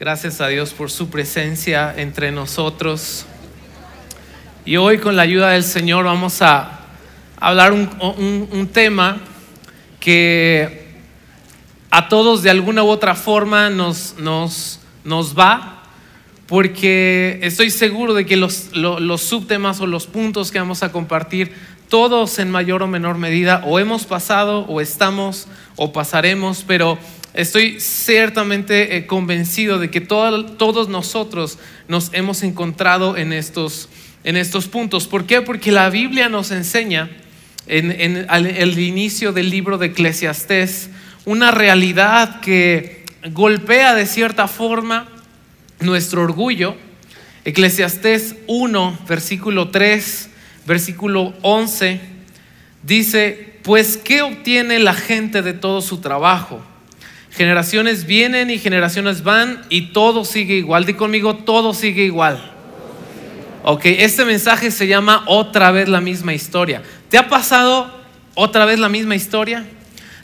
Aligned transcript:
Gracias 0.00 0.40
a 0.40 0.48
Dios 0.48 0.72
por 0.72 0.90
su 0.90 1.10
presencia 1.10 1.92
entre 1.94 2.32
nosotros. 2.32 3.26
Y 4.64 4.78
hoy 4.78 4.96
con 4.96 5.14
la 5.14 5.20
ayuda 5.20 5.50
del 5.50 5.62
Señor 5.62 6.06
vamos 6.06 6.40
a 6.40 6.80
hablar 7.38 7.72
un, 7.74 7.86
un- 8.50 8.68
tema 8.68 9.18
que 10.00 10.86
a 11.90 12.08
todos 12.08 12.42
de 12.42 12.48
alguna 12.48 12.82
u 12.82 12.88
otra 12.88 13.14
forma 13.14 13.68
nos, 13.68 14.14
nos, 14.16 14.80
nos 15.04 15.38
va, 15.38 15.82
porque 16.46 17.38
estoy 17.42 17.68
seguro 17.70 18.14
de 18.14 18.24
que 18.24 18.38
los, 18.38 18.74
lo- 18.74 19.00
los 19.00 19.20
subtemas 19.20 19.82
o 19.82 19.86
los 19.86 20.06
puntos 20.06 20.50
que 20.50 20.58
vamos 20.58 20.82
a 20.82 20.92
compartir, 20.92 21.52
todos 21.90 22.38
en 22.38 22.50
mayor 22.50 22.82
o 22.82 22.86
menor 22.86 23.18
medida, 23.18 23.62
o 23.66 23.78
hemos 23.78 24.06
pasado, 24.06 24.60
o 24.66 24.80
estamos, 24.80 25.46
o 25.76 25.92
pasaremos, 25.92 26.64
pero 26.66 26.96
estoy 27.34 27.80
ciertamente 27.80 28.96
eh, 28.96 29.06
convencido 29.06 29.78
de 29.78 29.90
que 29.90 30.00
todo- 30.00 30.44
todos 30.46 30.88
nosotros 30.88 31.58
nos 31.88 32.10
hemos 32.12 32.42
encontrado 32.42 33.16
en 33.16 33.32
estos, 33.32 33.88
en 34.24 34.36
estos 34.36 34.66
puntos. 34.66 35.06
¿Por 35.06 35.26
qué? 35.26 35.40
Porque 35.42 35.72
la 35.72 35.90
Biblia 35.90 36.28
nos 36.28 36.50
enseña 36.50 37.10
en, 37.66 37.90
en 37.92 38.26
al- 38.28 38.46
el 38.46 38.78
inicio 38.78 39.32
del 39.32 39.50
libro 39.50 39.78
de 39.78 39.86
Eclesiastés 39.88 40.90
una 41.26 41.50
realidad 41.50 42.40
que 42.40 43.04
golpea 43.32 43.94
de 43.94 44.06
cierta 44.06 44.48
forma 44.48 45.08
nuestro 45.80 46.22
orgullo. 46.22 46.74
Eclesiastés 47.44 48.36
1, 48.46 48.98
versículo 49.08 49.68
3, 49.70 50.28
versículo 50.66 51.32
11, 51.42 52.00
dice, 52.82 53.54
pues 53.62 53.96
¿qué 53.96 54.22
obtiene 54.22 54.78
la 54.78 54.94
gente 54.94 55.42
de 55.42 55.52
todo 55.52 55.80
su 55.80 55.98
trabajo? 55.98 56.62
Generaciones 57.30 58.06
vienen 58.06 58.50
y 58.50 58.58
generaciones 58.58 59.22
van 59.22 59.62
y 59.68 59.92
todo 59.92 60.24
sigue 60.24 60.54
igual. 60.54 60.84
Di 60.84 60.94
conmigo, 60.94 61.36
todo 61.36 61.74
sigue 61.74 62.04
igual. 62.04 62.52
Ok, 63.62 63.82
este 63.84 64.24
mensaje 64.24 64.70
se 64.70 64.86
llama 64.86 65.22
otra 65.26 65.70
vez 65.70 65.88
la 65.88 66.00
misma 66.00 66.32
historia. 66.32 66.82
¿Te 67.08 67.18
ha 67.18 67.28
pasado 67.28 67.90
otra 68.34 68.64
vez 68.64 68.78
la 68.78 68.88
misma 68.88 69.14
historia? 69.14 69.66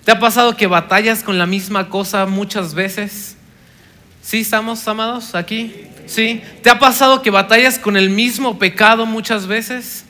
¿Te 0.04 0.12
ha 0.12 0.18
pasado 0.18 0.56
que 0.56 0.66
batallas 0.66 1.22
con 1.22 1.38
la 1.38 1.46
misma 1.46 1.88
cosa 1.88 2.26
muchas 2.26 2.74
veces? 2.74 3.36
¿Sí 4.22 4.38
estamos 4.38 4.86
amados 4.88 5.34
aquí? 5.34 5.72
¿Sí? 6.06 6.40
¿Te 6.62 6.70
ha 6.70 6.78
pasado 6.78 7.22
que 7.22 7.30
batallas 7.30 7.78
con 7.78 7.96
el 7.96 8.10
mismo 8.10 8.58
pecado 8.58 9.04
muchas 9.04 9.46
veces? 9.46 10.05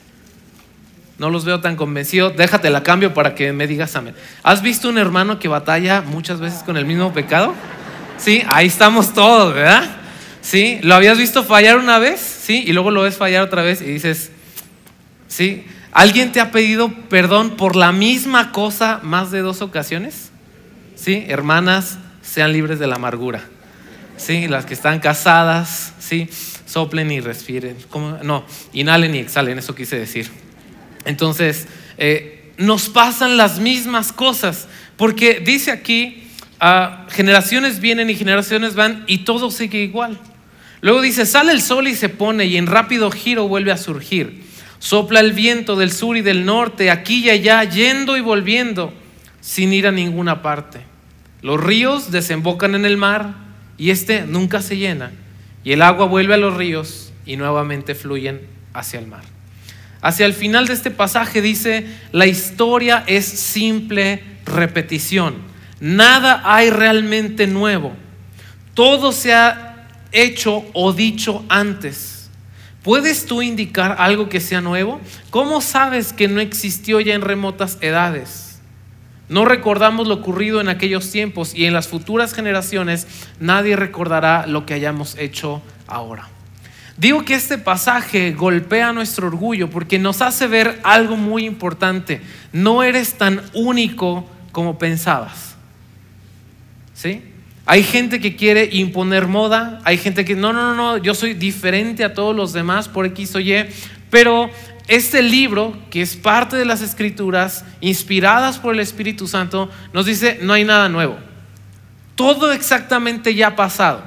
No 1.18 1.30
los 1.30 1.44
veo 1.44 1.60
tan 1.60 1.76
convencidos. 1.76 2.36
Déjate 2.36 2.70
la 2.70 2.82
cambio 2.82 3.14
para 3.14 3.34
que 3.34 3.52
me 3.52 3.66
digas 3.66 3.96
amén. 3.96 4.14
¿Has 4.42 4.62
visto 4.62 4.88
un 4.88 4.98
hermano 4.98 5.38
que 5.38 5.48
batalla 5.48 6.02
muchas 6.02 6.40
veces 6.40 6.62
con 6.62 6.76
el 6.76 6.84
mismo 6.84 7.12
pecado? 7.12 7.54
Sí, 8.18 8.42
ahí 8.48 8.66
estamos 8.66 9.14
todos, 9.14 9.54
¿verdad? 9.54 9.96
Sí, 10.42 10.78
¿lo 10.82 10.94
habías 10.94 11.18
visto 11.18 11.42
fallar 11.42 11.78
una 11.78 11.98
vez? 11.98 12.20
Sí, 12.20 12.64
y 12.66 12.72
luego 12.72 12.90
lo 12.90 13.02
ves 13.02 13.16
fallar 13.16 13.42
otra 13.42 13.62
vez 13.62 13.80
y 13.82 13.86
dices, 13.86 14.30
sí, 15.26 15.66
¿alguien 15.92 16.32
te 16.32 16.40
ha 16.40 16.52
pedido 16.52 16.92
perdón 17.08 17.56
por 17.56 17.76
la 17.76 17.92
misma 17.92 18.52
cosa 18.52 19.00
más 19.02 19.30
de 19.30 19.40
dos 19.40 19.60
ocasiones? 19.60 20.30
Sí, 20.94 21.24
hermanas, 21.28 21.98
sean 22.22 22.52
libres 22.52 22.78
de 22.78 22.86
la 22.86 22.96
amargura. 22.96 23.42
Sí, 24.16 24.48
las 24.48 24.66
que 24.66 24.74
están 24.74 25.00
casadas, 25.00 25.92
sí, 25.98 26.30
soplen 26.64 27.10
y 27.10 27.20
respiren. 27.20 27.76
No, 28.22 28.44
inhalen 28.72 29.14
y 29.14 29.18
exhalen, 29.18 29.58
eso 29.58 29.74
quise 29.74 29.98
decir. 29.98 30.30
Entonces, 31.06 31.66
eh, 31.96 32.52
nos 32.58 32.88
pasan 32.88 33.36
las 33.36 33.58
mismas 33.58 34.12
cosas, 34.12 34.68
porque 34.96 35.40
dice 35.40 35.70
aquí, 35.70 36.28
ah, 36.60 37.06
generaciones 37.08 37.80
vienen 37.80 38.10
y 38.10 38.14
generaciones 38.14 38.74
van 38.74 39.04
y 39.06 39.18
todo 39.18 39.50
sigue 39.50 39.82
igual. 39.82 40.18
Luego 40.82 41.00
dice, 41.00 41.24
sale 41.24 41.52
el 41.52 41.62
sol 41.62 41.88
y 41.88 41.94
se 41.94 42.08
pone 42.08 42.44
y 42.46 42.56
en 42.56 42.66
rápido 42.66 43.10
giro 43.10 43.48
vuelve 43.48 43.72
a 43.72 43.76
surgir. 43.76 44.44
Sopla 44.78 45.20
el 45.20 45.32
viento 45.32 45.76
del 45.76 45.90
sur 45.90 46.16
y 46.16 46.22
del 46.22 46.44
norte, 46.44 46.90
aquí 46.90 47.24
y 47.24 47.30
allá, 47.30 47.64
yendo 47.64 48.16
y 48.16 48.20
volviendo, 48.20 48.92
sin 49.40 49.72
ir 49.72 49.86
a 49.86 49.92
ninguna 49.92 50.42
parte. 50.42 50.80
Los 51.40 51.62
ríos 51.62 52.10
desembocan 52.10 52.74
en 52.74 52.84
el 52.84 52.96
mar 52.96 53.34
y 53.78 53.90
este 53.90 54.22
nunca 54.26 54.60
se 54.60 54.76
llena. 54.76 55.12
Y 55.64 55.72
el 55.72 55.82
agua 55.82 56.06
vuelve 56.06 56.34
a 56.34 56.38
los 56.38 56.54
ríos 56.54 57.12
y 57.24 57.36
nuevamente 57.36 57.94
fluyen 57.94 58.40
hacia 58.74 58.98
el 58.98 59.06
mar. 59.06 59.35
Hacia 60.02 60.26
el 60.26 60.34
final 60.34 60.66
de 60.66 60.74
este 60.74 60.90
pasaje 60.90 61.40
dice, 61.40 61.86
la 62.12 62.26
historia 62.26 63.04
es 63.06 63.24
simple 63.24 64.22
repetición. 64.44 65.36
Nada 65.80 66.42
hay 66.44 66.70
realmente 66.70 67.46
nuevo. 67.46 67.92
Todo 68.74 69.12
se 69.12 69.34
ha 69.34 69.88
hecho 70.12 70.64
o 70.72 70.92
dicho 70.92 71.44
antes. 71.48 72.30
¿Puedes 72.82 73.26
tú 73.26 73.42
indicar 73.42 73.96
algo 73.98 74.28
que 74.28 74.40
sea 74.40 74.60
nuevo? 74.60 75.00
¿Cómo 75.30 75.60
sabes 75.60 76.12
que 76.12 76.28
no 76.28 76.40
existió 76.40 77.00
ya 77.00 77.14
en 77.14 77.22
remotas 77.22 77.78
edades? 77.80 78.60
No 79.28 79.44
recordamos 79.44 80.06
lo 80.06 80.14
ocurrido 80.14 80.60
en 80.60 80.68
aquellos 80.68 81.10
tiempos 81.10 81.52
y 81.52 81.64
en 81.64 81.74
las 81.74 81.88
futuras 81.88 82.32
generaciones 82.32 83.08
nadie 83.40 83.74
recordará 83.74 84.46
lo 84.46 84.66
que 84.66 84.74
hayamos 84.74 85.16
hecho 85.18 85.62
ahora. 85.88 86.28
Digo 86.96 87.24
que 87.24 87.34
este 87.34 87.58
pasaje 87.58 88.32
golpea 88.32 88.92
nuestro 88.92 89.26
orgullo 89.26 89.68
porque 89.68 89.98
nos 89.98 90.22
hace 90.22 90.46
ver 90.46 90.80
algo 90.82 91.16
muy 91.16 91.44
importante. 91.44 92.22
No 92.52 92.82
eres 92.82 93.14
tan 93.14 93.42
único 93.52 94.28
como 94.52 94.78
pensabas. 94.78 95.56
¿Sí? 96.94 97.22
Hay 97.66 97.82
gente 97.82 98.20
que 98.20 98.36
quiere 98.36 98.68
imponer 98.72 99.26
moda, 99.26 99.80
hay 99.84 99.98
gente 99.98 100.24
que 100.24 100.36
no, 100.36 100.52
no, 100.52 100.72
no, 100.72 100.74
no, 100.74 100.96
yo 100.98 101.14
soy 101.14 101.34
diferente 101.34 102.04
a 102.04 102.14
todos 102.14 102.34
los 102.34 102.52
demás 102.52 102.88
por 102.88 103.04
X 103.06 103.34
o 103.34 103.40
Y, 103.40 103.66
pero 104.08 104.48
este 104.86 105.20
libro, 105.20 105.76
que 105.90 106.00
es 106.00 106.16
parte 106.16 106.56
de 106.56 106.64
las 106.64 106.80
escrituras, 106.80 107.64
inspiradas 107.80 108.58
por 108.58 108.72
el 108.72 108.80
Espíritu 108.80 109.26
Santo, 109.26 109.68
nos 109.92 110.06
dice, 110.06 110.38
no 110.42 110.52
hay 110.52 110.64
nada 110.64 110.88
nuevo. 110.88 111.18
Todo 112.14 112.52
exactamente 112.52 113.34
ya 113.34 113.48
ha 113.48 113.56
pasado. 113.56 114.04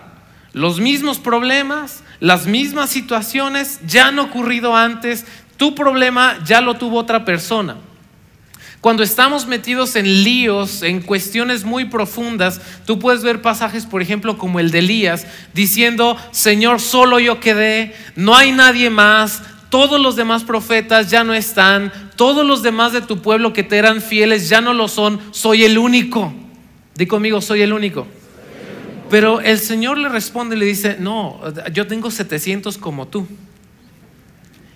Los 0.53 0.79
mismos 0.79 1.19
problemas, 1.19 2.03
las 2.19 2.46
mismas 2.46 2.90
situaciones 2.90 3.80
ya 3.85 4.07
han 4.07 4.19
ocurrido 4.19 4.75
antes, 4.75 5.25
tu 5.57 5.75
problema 5.75 6.38
ya 6.46 6.62
lo 6.62 6.75
tuvo 6.75 6.97
otra 6.97 7.25
persona. 7.25 7.78
Cuando 8.81 9.03
estamos 9.03 9.46
metidos 9.46 9.97
en 9.97 10.24
líos, 10.24 10.84
en 10.84 11.02
cuestiones 11.02 11.66
muy 11.66 11.85
profundas, 11.85 12.62
tú 12.85 12.97
puedes 12.97 13.24
ver 13.24 13.41
pasajes, 13.41 13.85
por 13.85 14.02
ejemplo, 14.02 14.38
como 14.38 14.59
el 14.59 14.72
de 14.72 14.79
Elías, 14.79 15.28
diciendo, 15.53 16.16
Señor, 16.31 16.79
solo 16.79 17.19
yo 17.19 17.41
quedé, 17.41 17.94
no 18.16 18.35
hay 18.35 18.53
nadie 18.53 18.90
más, 18.90 19.44
todos 19.69 20.00
los 20.00 20.16
demás 20.16 20.46
profetas 20.46 21.12
ya 21.12 21.25
no 21.25 21.34
están, 21.34 21.91
todos 22.16 22.46
los 22.46 22.63
demás 22.63 22.94
de 22.94 23.02
tu 23.02 23.22
pueblo 23.22 23.52
que 23.52 23.63
te 23.63 23.78
eran 23.78 24.02
fieles 24.02 24.47
ya 24.47 24.62
no 24.62 24.74
lo 24.74 24.88
son, 24.88 25.19
soy 25.31 25.66
el 25.66 25.78
único. 25.78 26.34
Di 26.96 27.06
conmigo, 27.06 27.41
soy 27.41 27.62
el 27.62 27.74
único. 27.74 28.08
Pero 29.09 29.42
el 29.42 29.59
Señor 29.59 29.97
le 29.97 30.09
responde 30.09 30.56
y 30.56 30.59
le 30.59 30.66
dice, 30.66 30.97
no, 31.00 31.42
yo 31.72 31.88
tengo 31.88 32.12
700 32.12 32.78
como 32.78 33.08
tú. 33.08 33.28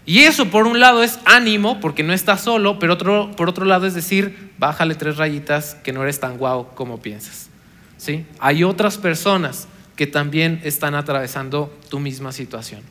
Y 0.06 0.20
eso 0.20 0.50
por 0.50 0.68
un 0.68 0.80
lado 0.80 1.02
es 1.02 1.20
ánimo, 1.26 1.80
porque 1.80 2.04
no 2.04 2.14
estás 2.14 2.42
solo, 2.42 2.78
pero 2.78 2.94
otro, 2.94 3.32
por 3.38 3.48
otro 3.48 3.66
lado 3.66 3.88
es 3.88 3.94
decir, 3.94 4.52
bájale 4.58 4.96
tres 4.96 5.18
rayitas 5.18 5.76
que 5.76 5.94
no 5.94 6.04
eres 6.04 6.20
tan 6.20 6.38
guau 6.38 6.76
como 6.76 7.02
piensas. 7.02 7.50
¿Sí? 7.98 8.26
Hay 8.40 8.64
otras 8.64 8.98
personas 8.98 9.68
que 9.96 10.08
también 10.08 10.60
están 10.64 10.96
atravesando 10.96 11.74
tu 11.90 12.00
misma 12.00 12.32
situación. 12.32 12.82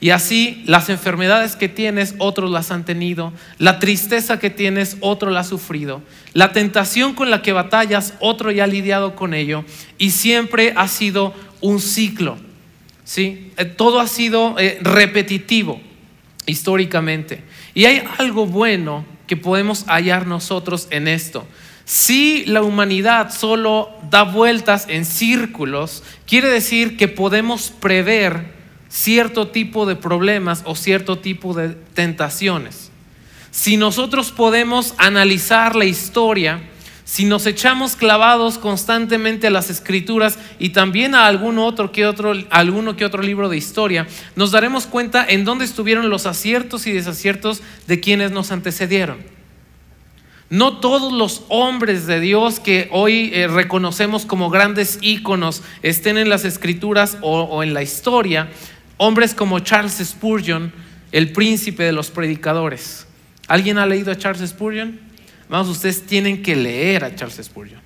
Y 0.00 0.10
así 0.10 0.62
las 0.66 0.88
enfermedades 0.88 1.56
que 1.56 1.68
tienes, 1.68 2.14
otros 2.18 2.50
las 2.50 2.70
han 2.70 2.84
tenido. 2.84 3.34
La 3.58 3.78
tristeza 3.78 4.38
que 4.38 4.48
tienes, 4.48 4.96
otro 5.00 5.30
la 5.30 5.40
ha 5.40 5.44
sufrido. 5.44 6.02
La 6.32 6.52
tentación 6.52 7.12
con 7.14 7.30
la 7.30 7.42
que 7.42 7.52
batallas, 7.52 8.14
otro 8.18 8.50
ya 8.50 8.64
ha 8.64 8.66
lidiado 8.66 9.14
con 9.14 9.34
ello. 9.34 9.64
Y 9.98 10.10
siempre 10.10 10.72
ha 10.74 10.88
sido 10.88 11.34
un 11.60 11.80
ciclo. 11.80 12.38
¿sí? 13.04 13.52
Eh, 13.58 13.66
Todo 13.66 14.00
ha 14.00 14.06
sido 14.06 14.58
eh, 14.58 14.78
repetitivo 14.80 15.80
históricamente. 16.46 17.42
Y 17.74 17.84
hay 17.84 18.02
algo 18.18 18.46
bueno 18.46 19.04
que 19.26 19.36
podemos 19.36 19.84
hallar 19.86 20.26
nosotros 20.26 20.88
en 20.90 21.08
esto. 21.08 21.46
Si 21.84 22.44
la 22.46 22.62
humanidad 22.62 23.32
solo 23.32 23.90
da 24.10 24.22
vueltas 24.22 24.86
en 24.88 25.04
círculos, 25.04 26.02
quiere 26.26 26.48
decir 26.48 26.96
que 26.96 27.08
podemos 27.08 27.70
prever 27.70 28.59
cierto 28.90 29.48
tipo 29.48 29.86
de 29.86 29.96
problemas 29.96 30.62
o 30.66 30.74
cierto 30.74 31.18
tipo 31.18 31.54
de 31.54 31.70
tentaciones. 31.94 32.90
Si 33.50 33.76
nosotros 33.76 34.30
podemos 34.30 34.94
analizar 34.98 35.74
la 35.74 35.86
historia, 35.86 36.60
si 37.04 37.24
nos 37.24 37.46
echamos 37.46 37.96
clavados 37.96 38.58
constantemente 38.58 39.48
a 39.48 39.50
las 39.50 39.70
escrituras 39.70 40.38
y 40.60 40.68
también 40.68 41.14
a 41.14 41.26
algún 41.26 41.58
otro 41.58 41.90
que 41.90 42.06
otro, 42.06 42.34
alguno 42.50 42.94
que 42.94 43.04
otro 43.04 43.22
libro 43.22 43.48
de 43.48 43.56
historia, 43.56 44.06
nos 44.36 44.52
daremos 44.52 44.86
cuenta 44.86 45.24
en 45.28 45.44
dónde 45.44 45.64
estuvieron 45.64 46.08
los 46.10 46.26
aciertos 46.26 46.86
y 46.86 46.92
desaciertos 46.92 47.62
de 47.88 47.98
quienes 47.98 48.30
nos 48.30 48.52
antecedieron. 48.52 49.18
No 50.50 50.78
todos 50.78 51.12
los 51.12 51.44
hombres 51.48 52.06
de 52.06 52.18
Dios 52.18 52.58
que 52.58 52.88
hoy 52.92 53.30
eh, 53.32 53.46
reconocemos 53.46 54.26
como 54.26 54.50
grandes 54.50 54.98
íconos 55.00 55.62
estén 55.82 56.18
en 56.18 56.28
las 56.28 56.44
escrituras 56.44 57.18
o, 57.22 57.42
o 57.42 57.62
en 57.62 57.72
la 57.72 57.82
historia. 57.82 58.50
Hombres 59.02 59.34
como 59.34 59.60
Charles 59.60 59.94
Spurgeon, 59.94 60.70
el 61.10 61.32
príncipe 61.32 61.84
de 61.84 61.92
los 61.92 62.10
predicadores. 62.10 63.06
¿Alguien 63.48 63.78
ha 63.78 63.86
leído 63.86 64.12
a 64.12 64.18
Charles 64.18 64.50
Spurgeon? 64.50 65.00
Vamos, 65.48 65.70
ustedes 65.70 66.04
tienen 66.04 66.42
que 66.42 66.54
leer 66.54 67.04
a 67.04 67.14
Charles 67.14 67.40
Spurgeon. 67.42 67.80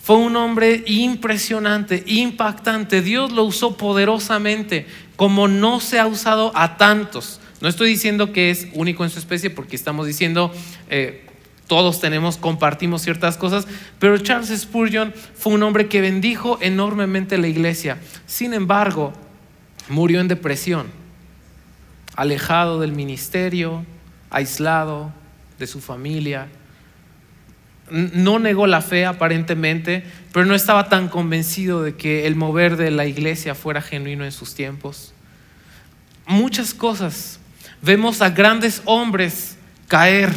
Fue 0.00 0.14
un 0.14 0.36
hombre 0.36 0.84
impresionante, 0.86 2.04
impactante. 2.06 3.02
Dios 3.02 3.32
lo 3.32 3.42
usó 3.42 3.76
poderosamente, 3.76 4.86
como 5.16 5.48
no 5.48 5.80
se 5.80 5.98
ha 5.98 6.06
usado 6.06 6.52
a 6.54 6.76
tantos. 6.76 7.40
No 7.60 7.68
estoy 7.68 7.90
diciendo 7.90 8.32
que 8.32 8.52
es 8.52 8.68
único 8.74 9.02
en 9.02 9.10
su 9.10 9.18
especie, 9.18 9.50
porque 9.50 9.74
estamos 9.74 10.06
diciendo 10.06 10.52
eh, 10.88 11.26
todos 11.66 12.00
tenemos, 12.00 12.36
compartimos 12.36 13.02
ciertas 13.02 13.36
cosas, 13.36 13.66
pero 13.98 14.16
Charles 14.18 14.56
Spurgeon 14.56 15.12
fue 15.34 15.54
un 15.54 15.64
hombre 15.64 15.88
que 15.88 16.00
bendijo 16.00 16.60
enormemente 16.60 17.38
la 17.38 17.48
iglesia. 17.48 17.98
Sin 18.24 18.54
embargo, 18.54 19.12
murió 19.88 20.20
en 20.20 20.28
depresión, 20.28 20.88
alejado 22.16 22.80
del 22.80 22.92
ministerio, 22.92 23.84
aislado 24.30 25.12
de 25.58 25.66
su 25.66 25.80
familia. 25.80 26.48
No 27.90 28.38
negó 28.38 28.66
la 28.66 28.82
fe 28.82 29.06
aparentemente, 29.06 30.04
pero 30.32 30.44
no 30.44 30.54
estaba 30.54 30.88
tan 30.88 31.08
convencido 31.08 31.82
de 31.82 31.96
que 31.96 32.26
el 32.26 32.36
mover 32.36 32.76
de 32.76 32.90
la 32.90 33.06
iglesia 33.06 33.54
fuera 33.54 33.80
genuino 33.80 34.24
en 34.24 34.32
sus 34.32 34.54
tiempos. 34.54 35.14
Muchas 36.26 36.74
cosas. 36.74 37.40
Vemos 37.80 38.20
a 38.20 38.30
grandes 38.30 38.82
hombres 38.84 39.56
caer, 39.86 40.30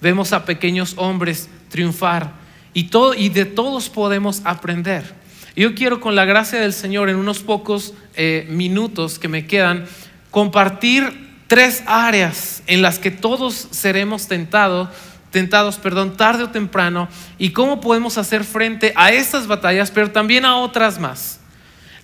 vemos 0.00 0.32
a 0.32 0.44
pequeños 0.44 0.94
hombres 0.96 1.48
triunfar 1.68 2.32
y, 2.72 3.28
de 3.28 3.44
todos 3.44 3.88
podemos 3.88 4.40
aprender. 4.44 5.17
Yo 5.58 5.74
quiero 5.74 5.98
con 5.98 6.14
la 6.14 6.24
gracia 6.24 6.60
del 6.60 6.72
Señor 6.72 7.08
en 7.08 7.16
unos 7.16 7.40
pocos 7.40 7.92
eh, 8.14 8.46
minutos 8.48 9.18
que 9.18 9.26
me 9.26 9.48
quedan 9.48 9.86
compartir 10.30 11.42
tres 11.48 11.82
áreas 11.84 12.62
en 12.68 12.80
las 12.80 13.00
que 13.00 13.10
todos 13.10 13.66
seremos 13.72 14.28
tentados, 14.28 14.88
tentados, 15.32 15.78
perdón, 15.78 16.16
tarde 16.16 16.44
o 16.44 16.50
temprano, 16.50 17.08
y 17.38 17.50
cómo 17.50 17.80
podemos 17.80 18.18
hacer 18.18 18.44
frente 18.44 18.92
a 18.94 19.10
estas 19.10 19.48
batallas, 19.48 19.90
pero 19.90 20.12
también 20.12 20.44
a 20.44 20.58
otras 20.58 21.00
más. 21.00 21.40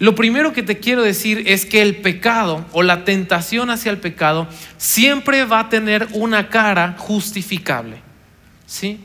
Lo 0.00 0.16
primero 0.16 0.52
que 0.52 0.64
te 0.64 0.80
quiero 0.80 1.02
decir 1.04 1.44
es 1.46 1.64
que 1.64 1.80
el 1.80 1.98
pecado 1.98 2.64
o 2.72 2.82
la 2.82 3.04
tentación 3.04 3.70
hacia 3.70 3.92
el 3.92 3.98
pecado 3.98 4.48
siempre 4.78 5.44
va 5.44 5.60
a 5.60 5.68
tener 5.68 6.08
una 6.10 6.48
cara 6.48 6.96
justificable. 6.98 7.98
¿sí? 8.66 8.98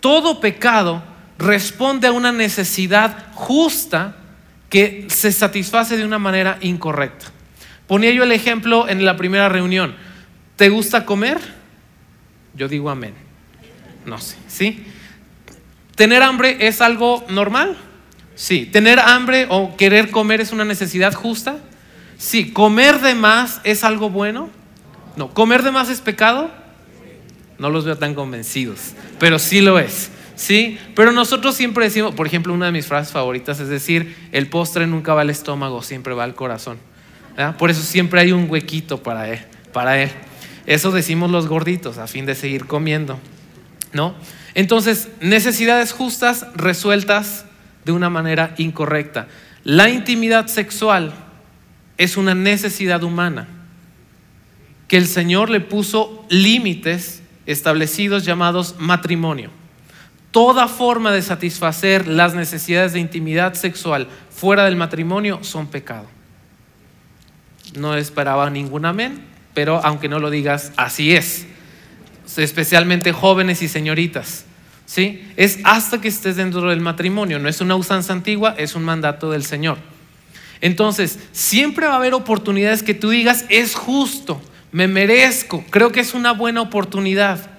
Todo 0.00 0.38
pecado 0.38 1.15
responde 1.38 2.06
a 2.06 2.12
una 2.12 2.32
necesidad 2.32 3.32
justa 3.34 4.16
que 4.68 5.06
se 5.08 5.32
satisface 5.32 5.96
de 5.96 6.04
una 6.04 6.18
manera 6.18 6.58
incorrecta. 6.60 7.26
Ponía 7.86 8.10
yo 8.10 8.24
el 8.24 8.32
ejemplo 8.32 8.88
en 8.88 9.04
la 9.04 9.16
primera 9.16 9.48
reunión. 9.48 9.94
¿Te 10.56 10.68
gusta 10.68 11.04
comer? 11.04 11.38
Yo 12.54 12.68
digo 12.68 12.90
amén. 12.90 13.14
No 14.04 14.18
sé, 14.18 14.36
¿sí? 14.48 14.84
¿Tener 15.94 16.22
hambre 16.22 16.56
es 16.66 16.80
algo 16.80 17.24
normal? 17.28 17.76
Sí. 18.34 18.66
¿Tener 18.66 18.98
hambre 18.98 19.46
o 19.48 19.76
querer 19.76 20.10
comer 20.10 20.40
es 20.40 20.52
una 20.52 20.64
necesidad 20.64 21.14
justa? 21.14 21.58
Sí. 22.18 22.52
¿Comer 22.52 23.00
de 23.00 23.14
más 23.14 23.60
es 23.64 23.84
algo 23.84 24.10
bueno? 24.10 24.50
No. 25.16 25.32
¿Comer 25.32 25.62
de 25.62 25.70
más 25.70 25.88
es 25.88 26.00
pecado? 26.00 26.50
No 27.58 27.70
los 27.70 27.84
veo 27.84 27.96
tan 27.96 28.14
convencidos, 28.14 28.92
pero 29.18 29.38
sí 29.38 29.62
lo 29.62 29.78
es. 29.78 30.10
¿Sí? 30.36 30.78
Pero 30.94 31.12
nosotros 31.12 31.56
siempre 31.56 31.86
decimos, 31.86 32.14
por 32.14 32.26
ejemplo, 32.26 32.52
una 32.52 32.66
de 32.66 32.72
mis 32.72 32.86
frases 32.86 33.12
favoritas 33.12 33.58
es 33.58 33.68
decir, 33.68 34.14
el 34.32 34.48
postre 34.48 34.86
nunca 34.86 35.14
va 35.14 35.22
al 35.22 35.30
estómago, 35.30 35.82
siempre 35.82 36.14
va 36.14 36.24
al 36.24 36.34
corazón. 36.34 36.78
Por 37.58 37.70
eso 37.70 37.82
siempre 37.82 38.20
hay 38.20 38.32
un 38.32 38.48
huequito 38.48 39.02
para 39.02 39.28
él, 39.28 39.40
para 39.72 40.00
él. 40.00 40.10
Eso 40.66 40.90
decimos 40.90 41.30
los 41.30 41.48
gorditos 41.48 41.98
a 41.98 42.06
fin 42.06 42.26
de 42.26 42.34
seguir 42.34 42.66
comiendo, 42.66 43.18
¿no? 43.92 44.14
Entonces, 44.54 45.08
necesidades 45.20 45.92
justas 45.92 46.46
resueltas 46.54 47.44
de 47.84 47.92
una 47.92 48.10
manera 48.10 48.54
incorrecta. 48.58 49.28
La 49.64 49.88
intimidad 49.88 50.46
sexual 50.46 51.14
es 51.98 52.16
una 52.16 52.34
necesidad 52.34 53.02
humana 53.02 53.48
que 54.88 54.96
el 54.96 55.06
Señor 55.06 55.50
le 55.50 55.60
puso 55.60 56.24
límites 56.28 57.22
establecidos 57.46 58.24
llamados 58.24 58.76
matrimonio. 58.78 59.50
Toda 60.36 60.68
forma 60.68 61.12
de 61.12 61.22
satisfacer 61.22 62.06
las 62.06 62.34
necesidades 62.34 62.92
de 62.92 63.00
intimidad 63.00 63.54
sexual 63.54 64.06
fuera 64.28 64.66
del 64.66 64.76
matrimonio 64.76 65.38
son 65.40 65.66
pecado. 65.66 66.04
No 67.74 67.96
esperaba 67.96 68.50
ningún 68.50 68.84
amén, 68.84 69.24
pero 69.54 69.80
aunque 69.82 70.10
no 70.10 70.18
lo 70.18 70.28
digas, 70.28 70.72
así 70.76 71.16
es. 71.16 71.46
Especialmente 72.36 73.12
jóvenes 73.12 73.62
y 73.62 73.68
señoritas. 73.68 74.44
¿Sí? 74.84 75.26
Es 75.38 75.58
hasta 75.64 76.02
que 76.02 76.08
estés 76.08 76.36
dentro 76.36 76.68
del 76.68 76.82
matrimonio, 76.82 77.38
no 77.38 77.48
es 77.48 77.62
una 77.62 77.74
usanza 77.74 78.12
antigua, 78.12 78.54
es 78.58 78.74
un 78.74 78.84
mandato 78.84 79.30
del 79.30 79.42
Señor. 79.42 79.78
Entonces, 80.60 81.18
siempre 81.32 81.86
va 81.86 81.94
a 81.94 81.96
haber 81.96 82.12
oportunidades 82.12 82.82
que 82.82 82.92
tú 82.92 83.08
digas, 83.08 83.46
es 83.48 83.74
justo, 83.74 84.38
me 84.70 84.86
merezco, 84.86 85.64
creo 85.70 85.92
que 85.92 86.00
es 86.00 86.12
una 86.12 86.32
buena 86.32 86.60
oportunidad. 86.60 87.55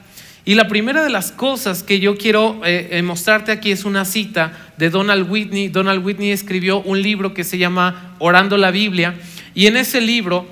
Y 0.48 0.56
la 0.56 0.70
primera 0.70 1.04
de 1.04 1.10
las 1.10 1.34
cosas 1.34 1.84
que 1.84 2.00
yo 2.00 2.16
quiero 2.16 2.62
eh, 2.64 2.88
eh, 2.92 3.02
mostrarte 3.02 3.52
aquí 3.52 3.70
es 3.74 3.84
una 3.84 4.06
cita 4.06 4.54
de 4.78 4.90
Donald 4.90 5.30
Whitney. 5.30 5.68
Donald 5.68 6.06
Whitney 6.06 6.32
escribió 6.32 6.80
un 6.80 7.02
libro 7.02 7.34
que 7.34 7.44
se 7.44 7.58
llama 7.58 8.16
Orando 8.20 8.56
la 8.56 8.72
Biblia 8.72 9.16
y 9.54 9.68
en 9.68 9.76
ese 9.76 10.00
libro 10.00 10.48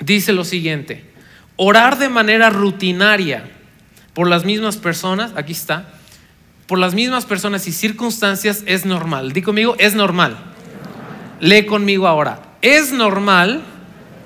dice 0.00 0.34
lo 0.34 0.44
siguiente, 0.44 1.06
orar 1.56 1.98
de 1.98 2.10
manera 2.10 2.50
rutinaria 2.50 3.44
por 4.12 4.28
las 4.28 4.44
mismas 4.44 4.76
personas, 4.76 5.32
aquí 5.34 5.52
está, 5.52 5.94
por 6.66 6.78
las 6.78 6.92
mismas 6.92 7.24
personas 7.24 7.66
y 7.66 7.72
circunstancias 7.72 8.62
es 8.66 8.84
normal. 8.84 9.32
Di 9.32 9.40
conmigo, 9.40 9.76
es 9.78 9.94
normal. 9.94 10.36
Lee 11.40 11.64
conmigo 11.64 12.06
ahora. 12.06 12.56
Es 12.60 12.92
normal 12.92 13.62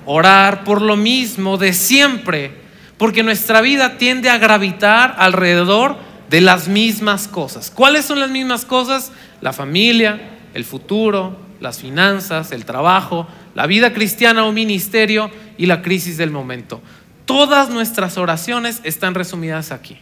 orar 0.05 0.65
por 0.65 0.81
lo 0.81 0.97
mismo 0.97 1.57
de 1.57 1.71
siempre, 1.71 2.66
porque 2.97 3.23
nuestra 3.23 3.61
vida 3.61 3.97
tiende 3.97 4.29
a 4.29 4.37
gravitar 4.37 5.15
alrededor 5.17 5.97
de 6.29 6.41
las 6.41 6.67
mismas 6.67 7.27
cosas. 7.27 7.71
¿Cuáles 7.71 8.05
son 8.05 8.19
las 8.19 8.29
mismas 8.29 8.65
cosas? 8.65 9.11
La 9.41 9.53
familia, 9.53 10.19
el 10.53 10.65
futuro, 10.65 11.37
las 11.59 11.79
finanzas, 11.79 12.51
el 12.51 12.65
trabajo, 12.65 13.27
la 13.55 13.67
vida 13.67 13.93
cristiana 13.93 14.45
o 14.45 14.51
ministerio 14.51 15.31
y 15.57 15.65
la 15.65 15.81
crisis 15.81 16.17
del 16.17 16.31
momento. 16.31 16.81
Todas 17.25 17.69
nuestras 17.69 18.17
oraciones 18.17 18.81
están 18.83 19.13
resumidas 19.13 19.71
aquí. 19.71 19.97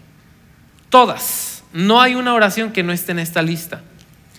Todas. 0.90 1.64
No 1.74 2.02
hay 2.02 2.16
una 2.16 2.34
oración 2.34 2.72
que 2.72 2.84
no 2.84 2.94
esté 2.94 3.12
en 3.12 3.20
esta 3.20 3.42
lista. 3.42 3.82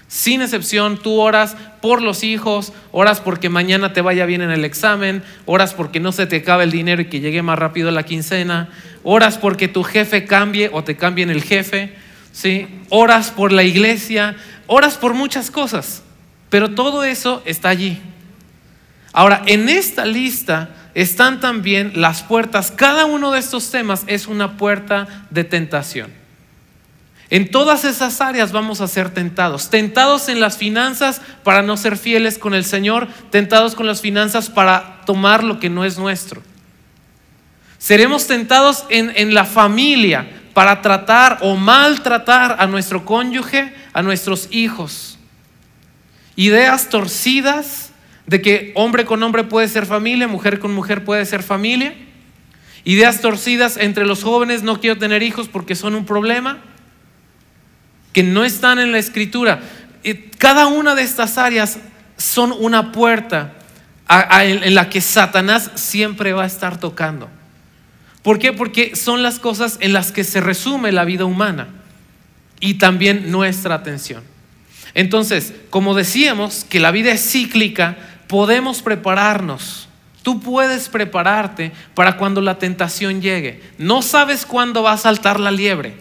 Sin 0.09 0.41
excepción, 0.41 0.99
tú 1.03 1.21
oras 1.21 1.57
por 1.81 2.01
los 2.01 2.23
hijos, 2.23 2.73
oras 2.93 3.21
porque 3.21 3.49
mañana 3.49 3.93
te 3.93 4.03
vaya 4.03 4.25
bien 4.25 4.41
en 4.41 4.51
el 4.51 4.65
examen, 4.65 5.23
oras 5.47 5.75
porque 5.75 5.99
no 5.99 6.13
se 6.13 6.27
te 6.27 6.37
acabe 6.37 6.65
el 6.65 6.71
dinero 6.71 7.03
y 7.03 7.07
que 7.07 7.21
llegue 7.21 7.43
más 7.43 7.59
rápido 7.59 7.91
la 7.91 8.05
quincena, 8.05 8.69
oras 9.03 9.37
porque 9.37 9.67
tu 9.67 9.83
jefe 9.83 10.25
cambie 10.25 10.71
o 10.73 10.85
te 10.85 10.97
cambien 10.97 11.31
el 11.31 11.43
jefe, 11.43 11.95
¿sí? 12.33 12.69
oras 12.89 13.33
por 13.33 13.51
la 13.51 13.65
iglesia, 13.65 14.37
oras 14.69 14.97
por 14.97 15.15
muchas 15.15 15.51
cosas, 15.51 16.05
pero 16.51 16.71
todo 16.71 17.03
eso 17.03 17.43
está 17.45 17.69
allí. 17.69 18.01
Ahora, 19.13 19.43
en 19.47 19.69
esta 19.69 20.05
lista 20.05 20.69
están 20.95 21.41
también 21.41 21.93
las 21.97 22.23
puertas. 22.23 22.71
Cada 22.71 23.07
uno 23.07 23.33
de 23.33 23.41
estos 23.41 23.71
temas 23.71 24.05
es 24.07 24.27
una 24.27 24.57
puerta 24.57 25.27
de 25.31 25.43
tentación. 25.43 26.26
En 27.29 27.51
todas 27.51 27.85
esas 27.85 28.21
áreas 28.21 28.53
vamos 28.53 28.81
a 28.81 28.89
ser 28.89 29.11
tentados. 29.11 29.69
Tentados 29.71 30.29
en 30.29 30.41
las 30.41 30.57
finanzas 30.57 31.21
para 31.43 31.63
no 31.63 31.77
ser 31.77 31.97
fieles 31.97 32.39
con 32.39 32.55
el 32.55 32.65
Señor. 32.65 33.09
Tentados 33.31 33.75
con 33.75 33.87
las 33.87 34.01
finanzas 34.01 34.49
para 34.49 35.01
tomar 35.07 35.43
lo 35.43 35.59
que 35.59 35.69
no 35.69 35.85
es 35.85 35.99
nuestro. 35.99 36.43
Seremos 37.79 38.27
tentados 38.27 38.85
en, 38.91 39.13
en 39.17 39.35
la 39.35 39.45
familia 39.45 40.29
para 40.55 40.81
tratar 40.83 41.39
o 41.43 41.57
maltratar 41.57 42.57
a 42.59 42.67
nuestro 42.67 43.05
cónyuge, 43.05 43.75
a 43.93 44.03
nuestros 44.03 44.49
hijos. 44.51 45.19
Ideas 46.37 46.89
torcidas 46.89 47.91
de 48.27 48.41
que 48.41 48.73
hombre 48.75 49.05
con 49.05 49.23
hombre 49.23 49.45
puede 49.45 49.69
ser 49.69 49.87
familia, 49.87 50.29
mujer 50.29 50.59
con 50.59 50.73
mujer 50.75 51.05
puede 51.05 51.27
ser 51.27 51.43
familia. 51.43 51.95
Ideas 52.85 53.21
torcidas 53.21 53.77
entre 53.79 54.07
los 54.07 54.23
jóvenes, 54.23 54.63
no 54.63 54.81
quiero 54.81 54.99
tener 54.99 55.23
hijos 55.23 55.49
porque 55.49 55.75
son 55.75 55.95
un 55.95 56.07
problema, 56.07 56.59
que 58.17 58.23
no 58.23 58.45
están 58.47 58.79
en 58.79 58.93
la 58.93 58.99
escritura. 58.99 59.61
Cada 60.39 60.69
una 60.69 60.95
de 60.95 61.03
estas 61.03 61.37
áreas 61.37 61.79
son 62.17 62.51
una 62.51 62.91
puerta 62.91 63.53
en 64.09 64.75
la 64.75 64.89
que 64.89 65.03
Satanás 65.03 65.71
siempre 65.75 66.33
va 66.33 66.45
a 66.45 66.47
estar 66.47 66.81
tocando. 66.81 67.29
¿Por 68.23 68.39
qué? 68.39 68.55
Porque 68.55 68.97
son 68.97 69.23
las 69.23 69.39
cosas 69.39 69.77
en 69.81 69.93
las 69.93 70.13
que 70.13 70.25
se 70.25 70.41
resume 70.41 70.93
la 70.93 71.05
vida 71.05 71.27
humana. 71.27 71.69
y 72.59 72.79
también 72.79 73.31
nuestra 73.31 73.75
atención. 73.75 74.25
Entonces, 74.95 75.53
como 75.69 75.93
decíamos 75.93 76.65
que 76.67 76.81
la 76.81 76.93
vida 76.93 77.13
es 77.13 77.21
cíclica, 77.21 77.99
podemos 78.29 78.81
prepararnos. 78.81 79.91
Tú 80.23 80.41
puedes 80.41 80.89
prepararte 80.89 81.71
para 81.95 82.17
cuando 82.17 82.41
la 82.41 82.59
tentación 82.59 83.21
llegue. 83.21 83.63
No 83.77 84.01
sabes 84.01 84.47
cuándo 84.47 84.83
va 84.83 84.93
a 84.93 84.97
saltar 84.97 85.39
la 85.39 85.51
liebre, 85.51 85.93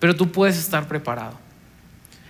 pero 0.00 0.16
tú 0.16 0.32
puedes 0.32 0.58
estar 0.58 0.88
preparado. 0.88 1.43